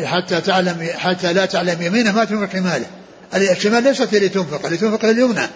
[0.04, 2.86] حتى تعلم حتى لا تعلم يمينه ما تنفق شماله
[3.34, 5.48] الشمال ليست اللي تنفق اللي تنفق اليمنى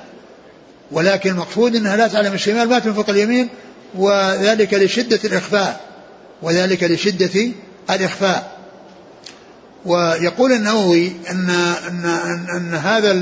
[0.93, 3.49] ولكن المقصود إنها لا تعلم الشمال ما تنفق اليمين
[3.95, 5.81] وذلك لشدة الإخفاء
[6.43, 7.51] وذلك لشدة
[7.91, 8.59] الإخفاء.
[9.87, 11.51] ويقول النووي أن
[11.89, 13.13] أن أن, أن هذا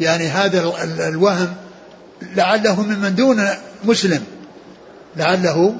[0.00, 0.72] يعني هذا
[1.08, 1.54] الوهم
[2.36, 3.48] لعله ممن دون
[3.84, 4.24] مسلم.
[5.16, 5.74] لعله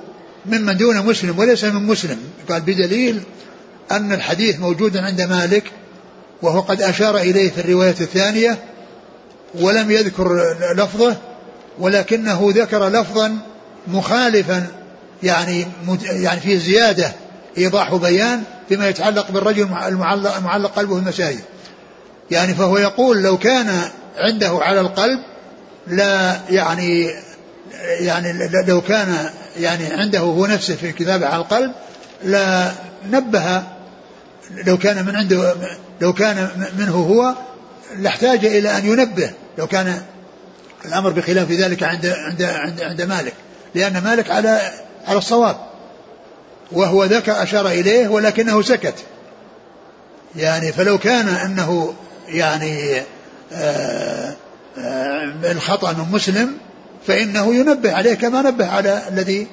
[0.47, 2.19] ممن دون مسلم وليس من مسلم.
[2.49, 3.21] قال بدليل
[3.91, 5.65] أن الحديث موجود عند مالك
[6.43, 8.59] وهو قد أشار إليه في الرواية الثانية
[9.61, 11.17] ولم يذكر لفظه
[11.79, 13.39] ولكنه ذكر لفظا
[13.87, 14.67] مخالفا
[15.23, 15.67] يعني
[16.03, 17.13] يعني فيه زيادة
[17.59, 21.45] إيضاح بيان فيما يتعلق بالرجل المعلق, المعلق قلبه المساجد
[22.31, 23.81] يعني فهو يقول لو كان
[24.17, 25.21] عنده على القلب
[25.87, 27.11] لا يعني
[28.01, 31.73] يعني لو كان يعني عنده هو نفسه في الكتابة على القلب
[32.25, 32.73] لا
[33.11, 33.63] نبه
[34.67, 35.55] لو كان من عنده
[36.01, 36.49] لو كان
[36.79, 37.35] منه هو
[37.99, 40.03] لاحتاج إلى أن ينبه لو كان
[40.85, 43.35] الأمر بخلاف ذلك عند عند عند, عند مالك
[43.75, 44.73] لأن مالك على
[45.07, 45.57] على الصواب
[46.73, 48.95] وهو ذكر أشار إليه ولكنه سكت.
[50.37, 51.95] يعني فلو كان أنه
[52.29, 53.03] يعني
[53.53, 54.35] آه
[54.79, 56.55] آه الخطأ من مسلم
[57.07, 59.47] فإنه ينبه عليه كما نبه على الذي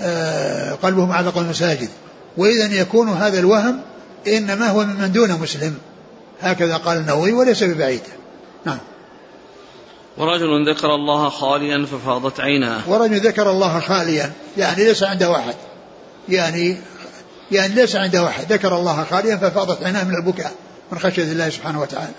[0.00, 1.88] آه قلبه معلق المساجد.
[2.36, 3.80] وإذا يكون هذا الوهم
[4.28, 5.74] إنما هو من دون مسلم.
[6.40, 8.02] هكذا قال النووي وليس ببعيد.
[8.64, 8.78] نعم.
[10.18, 12.90] ورجل ذكر الله خاليا ففاضت عيناه.
[12.90, 15.54] ورجل ذكر الله خاليا يعني ليس عنده أحد.
[16.28, 16.76] يعني
[17.52, 18.52] يعني ليس عنده أحد.
[18.52, 20.52] ذكر الله خاليا ففاضت عيناه من البكاء
[20.92, 22.14] من خشية الله سبحانه وتعالى.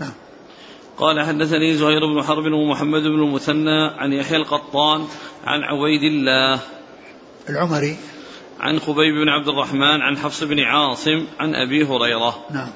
[0.00, 0.12] نعم.
[0.98, 5.06] قال حدثني زهير بن حرب ومحمد بن المثنى عن يحيى القطان
[5.44, 6.60] عن عبيد الله.
[7.48, 7.96] العمري.
[8.60, 12.44] عن خبيب بن عبد الرحمن عن حفص بن عاصم عن أبي هريرة.
[12.50, 12.68] نعم.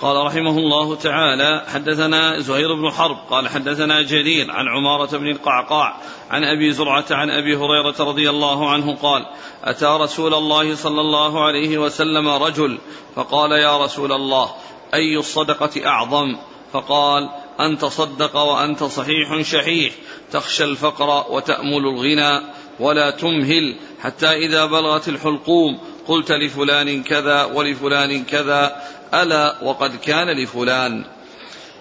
[0.00, 5.96] قال رحمه الله تعالى حدثنا زهير بن حرب قال حدثنا جرير عن عمارة بن القعقاع
[6.30, 9.26] عن أبي زرعة عن أبي هريرة رضي الله عنه قال
[9.64, 12.78] أتى رسول الله صلى الله عليه وسلم رجل
[13.14, 14.50] فقال يا رسول الله
[14.94, 16.36] أي الصدقة أعظم؟
[16.72, 17.30] فقال
[17.60, 19.92] أن تصدق وأنت صحيح شحيح
[20.32, 22.40] تخشى الفقر وتأمل الغنى
[22.80, 25.78] ولا تمهل حتى إذا بلغت الحلقوم
[26.08, 28.82] قلت لفلان كذا ولفلان كذا
[29.14, 31.04] ألا وقد كان لفلان.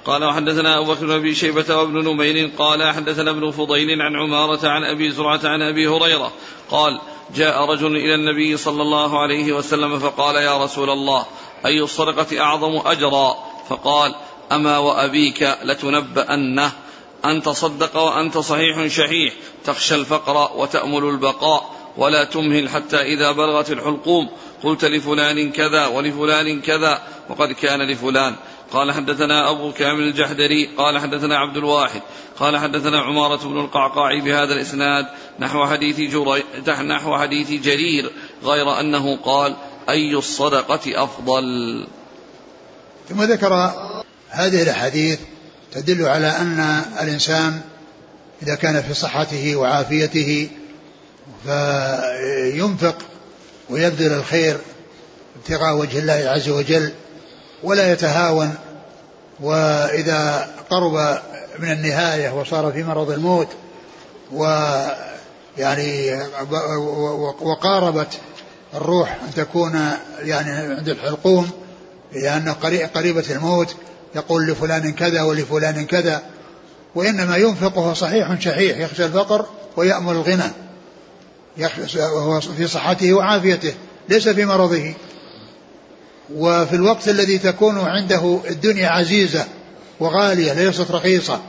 [0.06, 4.68] قال وحدثنا أبو بكر بن أبي شيبة وابن نمير قال حدثنا ابن فضيل عن عمارة
[4.68, 6.32] عن أبي زرعة عن أبي هريرة
[6.72, 7.00] قال
[7.36, 11.26] جاء رجل إلى النبي صلى الله عليه وسلم فقال يا رسول الله
[11.66, 13.36] أي الصدقة أعظم أجرا؟
[13.70, 14.16] فقال
[14.52, 16.72] أما وأبيك لتنبأنه
[17.26, 19.34] أن تصدق وأنت صحيح شحيح
[19.66, 21.77] تخشى الفقر وتأمل البقاء.
[21.98, 24.30] ولا تمهل حتى إذا بلغت الحلقوم.
[24.64, 28.36] قلت لفلان كذا ولفلان كذا وقد كان لفلان.
[28.72, 32.02] قال حدثنا أبو كامل الجحدري قال حدثنا عبد الواحد
[32.40, 35.06] قال حدثنا عمارة بن القعقاع بهذا الإسناد
[35.40, 36.44] نحو حديث جري
[36.84, 38.12] نحو حديث جرير
[38.44, 39.56] غير أنه قال
[39.90, 41.88] أي الصدقة أفضل.
[43.10, 43.54] ثم ذكر
[44.30, 45.20] هذه الأحاديث
[45.72, 47.62] تدل على أن الإنسان
[48.44, 50.50] إذا كان في صحته وعافيته
[51.44, 52.96] فينفق
[53.70, 54.58] ويبذل الخير
[55.36, 56.92] ابتغاء وجه الله عز وجل
[57.64, 58.56] ولا يتهاون.
[59.40, 61.20] وإذا قرب
[61.60, 63.48] من النهاية وصار في مرض الموت
[64.32, 66.22] ويعني
[67.42, 68.20] وقاربت
[68.74, 71.50] الروح أن تكون يعني عند الحلقوم
[72.14, 72.54] لأنه
[72.96, 73.76] قريبة الموت
[74.16, 76.22] يقول لفلان كذا ولفلان كذا
[76.96, 80.52] وإنما ينفق وهو صحيح شحيح يخشى الفقر ويأمل الغنى.
[81.96, 83.74] وهو في صحته وعافيته
[84.10, 84.94] ليس في مرضه.
[86.36, 89.46] وفي الوقت الذي تكون عنده الدنيا عزيزة
[90.00, 91.42] وغالية ليست رخيصة.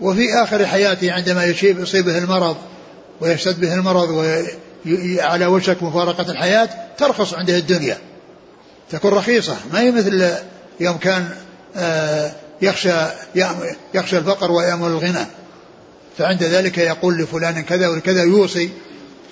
[0.00, 2.56] وفي آخر حياته عندما يصيب يصيبه المرض
[3.20, 7.98] ويشتد به المرض وعلى وشك مفارقة الحياة ترخص عنده الدنيا.
[8.90, 9.56] تكون رخيصة.
[9.72, 10.32] ما هي مثل
[10.80, 11.28] يوم كان
[11.76, 12.32] آه،
[12.62, 12.92] يخشى
[13.94, 15.26] يخشى الفقر ويأمل الغنى.
[16.18, 18.70] فعند ذلك يقول لفلان كذا وكذا يوصي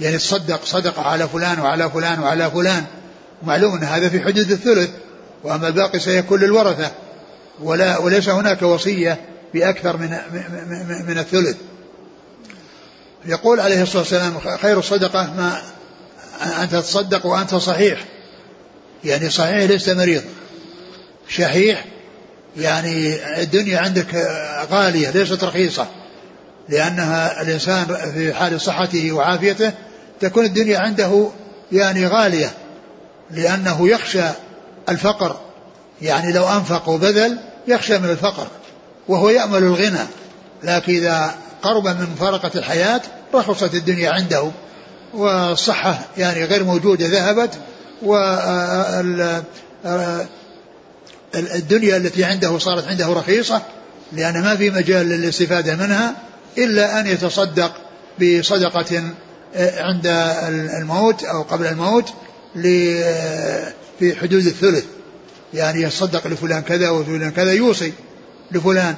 [0.00, 2.84] يعني تصدق صدقة على فلان وعلى فلان وعلى فلان.
[3.42, 4.90] معلوم أن هذا في حدود الثلث
[5.44, 6.90] وأما الباقي سيكون للورثة.
[7.62, 9.20] ولا وليس هناك وصية
[9.54, 10.10] بأكثر من
[11.08, 11.56] من الثلث.
[13.26, 15.62] يقول عليه الصلاة والسلام خير الصدقة ما
[16.62, 18.04] أن تتصدق وأنت صحيح.
[19.04, 20.22] يعني صحيح ليس مريض.
[21.28, 21.84] شحيح
[22.56, 24.14] يعني الدنيا عندك
[24.70, 25.86] غالية ليست رخيصة.
[26.68, 27.84] لأنها الإنسان
[28.14, 29.72] في حال صحته وعافيته
[30.20, 31.28] تكون الدنيا عنده
[31.72, 32.52] يعني غالية
[33.30, 34.24] لأنه يخشى
[34.88, 35.40] الفقر.
[36.02, 37.38] يعني لو أنفق وبذل
[37.68, 38.46] يخشى من الفقر
[39.08, 40.06] وهو يأمل الغنى.
[40.62, 43.00] لكن إذا قرب من مفارقة الحياة
[43.34, 44.50] رخصت الدنيا عنده.
[45.14, 47.58] والصحة يعني غير موجودة ذهبت.
[51.34, 53.62] الدنيا التي عنده صارت عنده رخيصة
[54.12, 56.14] لأن ما في مجال للاستفادة منها
[56.58, 57.72] إلا أن يتصدق
[58.20, 59.02] بصدقة
[59.56, 60.06] عند
[60.80, 62.12] الموت أو قبل الموت
[63.98, 64.84] في حدود الثلث.
[65.54, 67.92] يعني يتصدق لفلان كذا وفلان كذا يوصي
[68.52, 68.94] لفلان.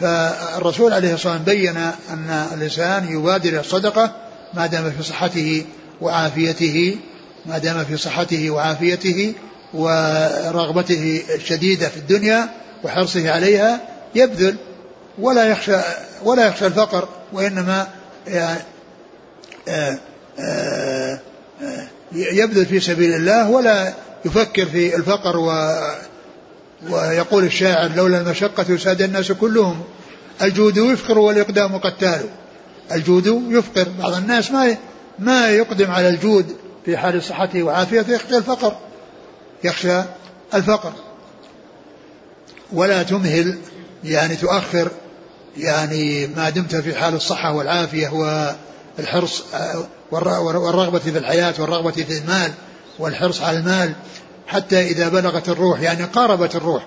[0.00, 1.76] فالرسول عليه الصلاة والسلام بين
[2.10, 4.16] أن الإنسان يبادر الصدقة
[4.54, 5.64] ما دام في صحته
[6.00, 6.96] وعافيته
[7.46, 9.34] ما دام في صحته وعافيته
[9.74, 12.48] ورغبته الشديدة في الدنيا
[12.84, 13.80] وحرصه عليها
[14.14, 14.56] يبذل
[15.18, 15.76] ولا يخشى
[16.24, 17.88] ولا يخشى الفقر وإنما
[22.12, 23.94] يبذل في سبيل الله ولا
[24.24, 25.52] يفكر في الفقر و
[26.90, 29.82] ويقول الشاعر لولا المشقة ساد الناس كلهم.
[30.42, 32.20] الجود يفقر والإقدام قتال.
[32.92, 33.88] الجود يفقر.
[33.98, 34.76] بعض الناس ما
[35.18, 38.76] ما يقدم على الجود في حال صحته وعافيته يخشى الفقر.
[39.64, 40.02] يخشى
[40.54, 40.92] الفقر.
[42.72, 43.58] ولا تمهل.
[44.04, 44.90] يعني تؤخر.
[45.56, 48.08] يعني ما دمت في حال الصحة والعافية
[48.98, 49.44] والحرص
[50.10, 52.52] والرغبة في الحياة والرغبة في المال
[52.98, 53.92] والحرص على المال
[54.46, 56.86] حتى إذا بلغت الروح يعني قاربت الروح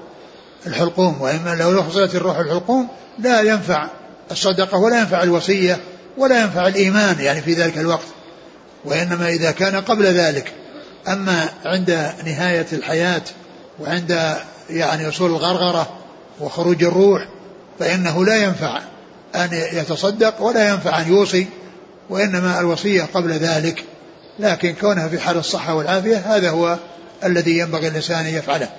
[0.68, 1.22] الحلقوم.
[1.22, 2.88] وإما لو وصلت الروح الحلقوم
[3.20, 3.88] لا ينفع
[4.32, 5.80] الصدقة ولا ينفع الوصية
[6.18, 8.08] ولا ينفع الإيمان يعني في ذلك الوقت.
[8.86, 10.54] وإنما إذا كان قبل ذلك.
[11.08, 13.22] أما عند نهاية الحياة
[13.80, 14.36] وعند
[14.70, 15.90] يعني وصول الغرغرة
[16.40, 17.28] وخروج الروح
[17.80, 18.82] فإنه لا ينفع
[19.36, 21.48] أن يتصدق ولا ينفع أن يوصي.
[22.10, 23.84] وإنما الوصية قبل ذلك
[24.40, 26.78] لكن كونها في حال الصحة والعافية هذا هو
[27.24, 28.70] الذي ينبغي الإنسان أن يفعله.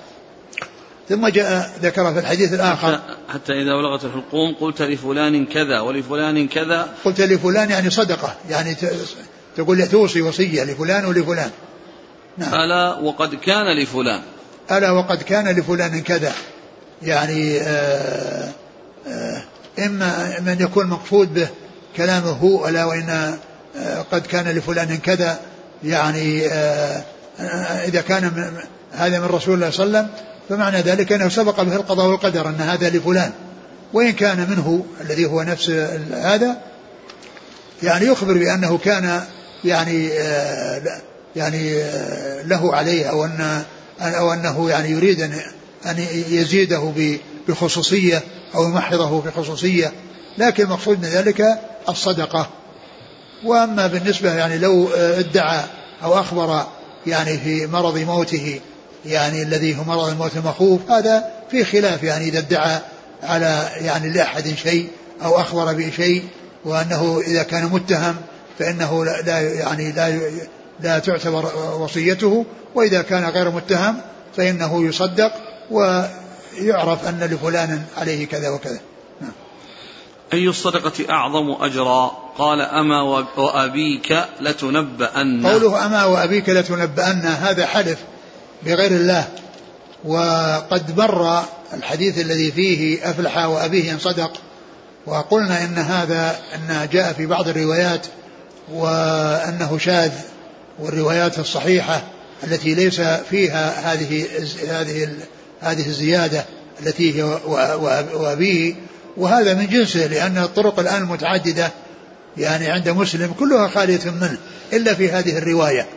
[1.09, 2.91] ثم جاء ذكر في الحديث الآخر.
[2.91, 3.01] حتى,
[3.33, 6.87] حتى إذا بلغت الحلقوم قلت لفلان كذا ولفلان كذا.
[7.05, 8.75] قلت لفلان يعني صدقة يعني
[9.57, 11.49] تقول توصي وصية لفلان ولفلان.
[12.37, 12.53] نعم.
[12.53, 14.21] ألا وقد كان لفلان.
[14.71, 16.33] ألا وقد كان لفلان كذا.
[17.01, 18.51] يعني آآ آه،
[19.07, 19.37] آآ
[19.77, 21.47] آه، إما من يكون مقصود به
[21.97, 23.37] كلامه هو ألا وإن
[23.77, 25.39] آه، قد كان لفلان كذا
[25.83, 26.47] يعني
[27.85, 28.53] إذا كان
[28.91, 32.49] هذا من رسول الله صلى الله عليه وسلم فمعنى ذلك أنه سبق به القضاء والقدر
[32.49, 33.31] أن هذا لفلان.
[33.93, 35.69] وإن كان منه الذي هو نفس
[36.11, 36.57] هذا
[37.83, 39.21] يعني يخبر بأنه كان
[39.65, 40.09] يعني
[41.35, 41.83] يعني
[42.43, 43.63] له عليه أو أن
[44.01, 45.41] أو أنه يعني يريد أن
[45.85, 46.93] أن يزيده
[47.47, 48.23] بخصوصية
[48.55, 49.91] أو يمحضه بخصوصية.
[50.37, 51.59] لكن المقصود من ذلك
[51.89, 52.49] الصدقة
[53.43, 55.63] وأما بالنسبة يعني لو ادعى
[56.03, 56.63] أو أخبر
[57.07, 58.59] يعني في مرض موته
[59.05, 62.79] يعني الذي هو مرض الموت المخوف هذا في خلاف يعني إذا ادعى
[63.23, 64.87] على يعني لأحد شيء
[65.23, 66.23] أو أخبر بشيء
[66.65, 68.15] وأنه إذا كان متهم
[68.59, 70.19] فإنه لا يعني لا
[70.79, 73.97] لا تعتبر وصيته وإذا كان غير متهم
[74.37, 75.31] فإنه يصدق
[75.71, 78.79] ويعرف أن لفلان عليه كذا وكذا.
[80.33, 83.01] أي الصدقة أعظم أجرا؟ قال أما
[83.37, 85.47] وأبيك لتنبأن.
[85.47, 87.99] قوله أما وأبيك لتنبأن هذا حلف
[88.63, 89.27] بغير الله.
[90.05, 94.31] وقد مر الحديث الذي فيه أفلح وأبيه إن صدق
[95.05, 98.07] وقلنا إن هذا أن جاء في بعض الروايات
[98.73, 100.11] وأنه شاذ
[100.79, 102.03] والروايات الصحيحة
[102.43, 104.25] التي ليس فيها هذه
[104.67, 105.09] هذه
[105.61, 106.45] هذه الزيادة
[106.81, 107.23] التي هي
[108.13, 108.75] وأبيه
[109.17, 111.71] وهذا من جنسه لأن الطرق الآن متعددة.
[112.37, 114.37] يعني عند مسلم كلها خالية منه
[114.73, 115.87] إلا في هذه الرواية.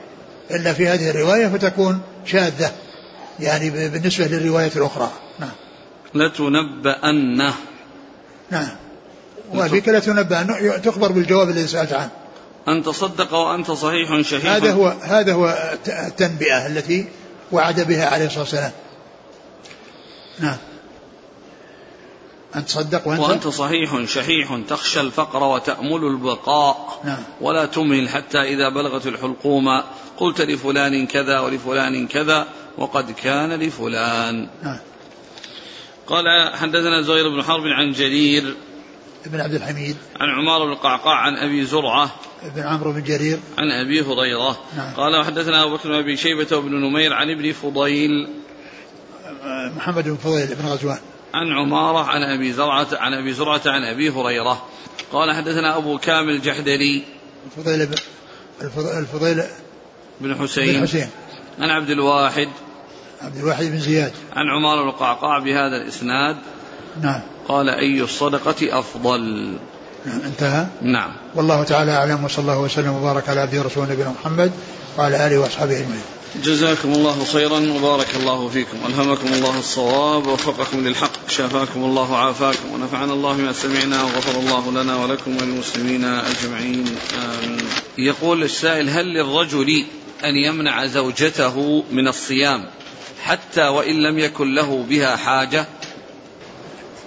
[0.50, 2.72] إلا في هذه الرواية فتكون شاذة.
[3.40, 5.10] يعني بالنسبة للرواية الأخرى.
[5.38, 5.50] نعم.
[6.14, 7.52] لتنبأن
[8.50, 8.68] نعم.
[9.54, 12.10] وفيك لتنبأن تخبر بالجواب الذي سألت عنه.
[12.68, 14.46] أن تصدق وأنت صحيح شهيد.
[14.46, 17.08] هذا هو هذا هو التنبئة التي
[17.52, 18.72] وعد بها عليه الصلاة والسلام.
[20.38, 20.56] نعم.
[22.56, 27.00] أن تصدق وأنت, وأنت صحيح شحيح تخشى الفقر وتأمل البقاء.
[27.04, 27.22] نعم.
[27.40, 29.82] ولا تمهل حتى إذا بلغت الحلقوم
[30.16, 32.46] قلت لفلان كذا ولفلان كذا
[32.78, 34.48] وقد كان لفلان.
[34.62, 34.78] نعم.
[36.06, 38.56] قال حدثنا زهير بن حرب عن جرير.
[39.26, 39.96] بن عبد الحميد.
[40.20, 42.10] عن عمار بن القعقاع عن أبي زرعة.
[42.54, 43.38] بن عمرو بن جرير.
[43.58, 44.58] عن أبي هريرة.
[44.76, 44.94] نعم.
[44.94, 48.28] قال وحدثنا أبو بكر بن ابي شيبة وابن نمير عن ابن فضيل.
[49.76, 50.98] محمد بن فضيل بن غزوان.
[51.34, 54.66] عن عمارة عن أبي زرعة عن أبي زرعة عن أبي هريرة.
[55.12, 57.04] قال حدثنا أبو كامل الجحدري
[57.46, 57.96] الفضيل بن
[58.98, 59.42] الفضيل
[60.20, 60.80] بن حسين.
[60.80, 61.08] بن حسين.
[61.58, 62.48] عن عبد الواحد.
[63.22, 64.12] عبد الواحد بن زياد.
[64.32, 66.36] عن عمار بن القعقاع بهذا الإسناد.
[67.02, 67.20] نعم.
[67.48, 69.20] قال أي الصدقة أفضل؟
[70.06, 70.66] نعم انتهى.
[70.82, 71.12] نعم.
[71.34, 74.52] والله تعالى أعلم وصلى الله وسلم وبارك على عبده ورسوله نبينا محمد
[74.98, 76.02] وعلى آله وأصحابه أجمعين.
[76.36, 78.76] جزاكم الله خيرا وبارك الله فيكم.
[78.86, 81.28] ألهمكم الله الصواب ووفقكم للحق.
[81.28, 86.96] شافاكم الله وعافاكم ونفعنا الله بما سمعنا وغفر الله لنا ولكم وللمسلمين أجمعين.
[87.14, 87.60] آمين.
[87.98, 89.84] يقول السائل هل للرجل
[90.24, 92.66] أن يمنع زوجته من الصيام
[93.22, 95.66] حتى وإن لم يكن له بها حاجة؟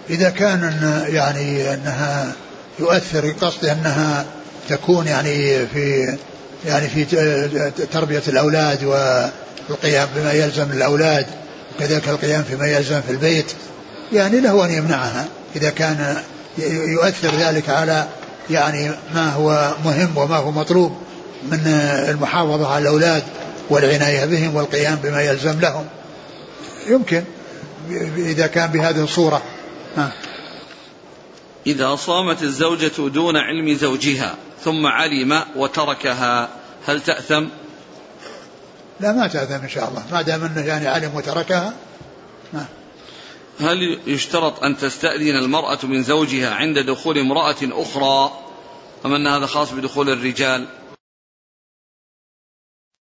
[0.09, 0.61] إذا كان
[1.09, 2.35] يعني أنها
[2.79, 4.25] يؤثر قصد أنها
[4.69, 6.17] تكون يعني في
[6.65, 7.05] يعني في
[7.91, 8.83] تربية الأولاد
[9.69, 11.25] والقيام بما يلزم الأولاد
[11.75, 13.51] وكذلك القيام فيما يلزم في البيت.
[14.13, 15.27] يعني له أن يمنعها.
[15.55, 16.17] إذا كان
[16.87, 18.07] يؤثر ذلك على
[18.49, 20.97] يعني ما هو مهم وما هو مطلوب
[21.43, 21.67] من
[22.09, 23.23] المحافظة على الأولاد
[23.69, 25.85] والعناية بهم والقيام بما يلزم لهم.
[26.87, 27.23] يمكن
[28.17, 29.41] إذا كان بهذه الصورة.
[29.97, 30.11] ها.
[31.67, 36.49] إذا صامت الزوجة دون علم زوجها ثم علم وتركها
[36.87, 37.45] هل تأثم؟
[38.99, 41.73] لا ما تأثم إن شاء الله ما دام أنه يعني علم وتركها
[42.53, 42.65] ما.
[43.59, 48.31] هل يشترط أن تستأذن المرأة من زوجها عند دخول امرأة أخرى
[49.05, 50.67] أم أن هذا خاص بدخول الرجال؟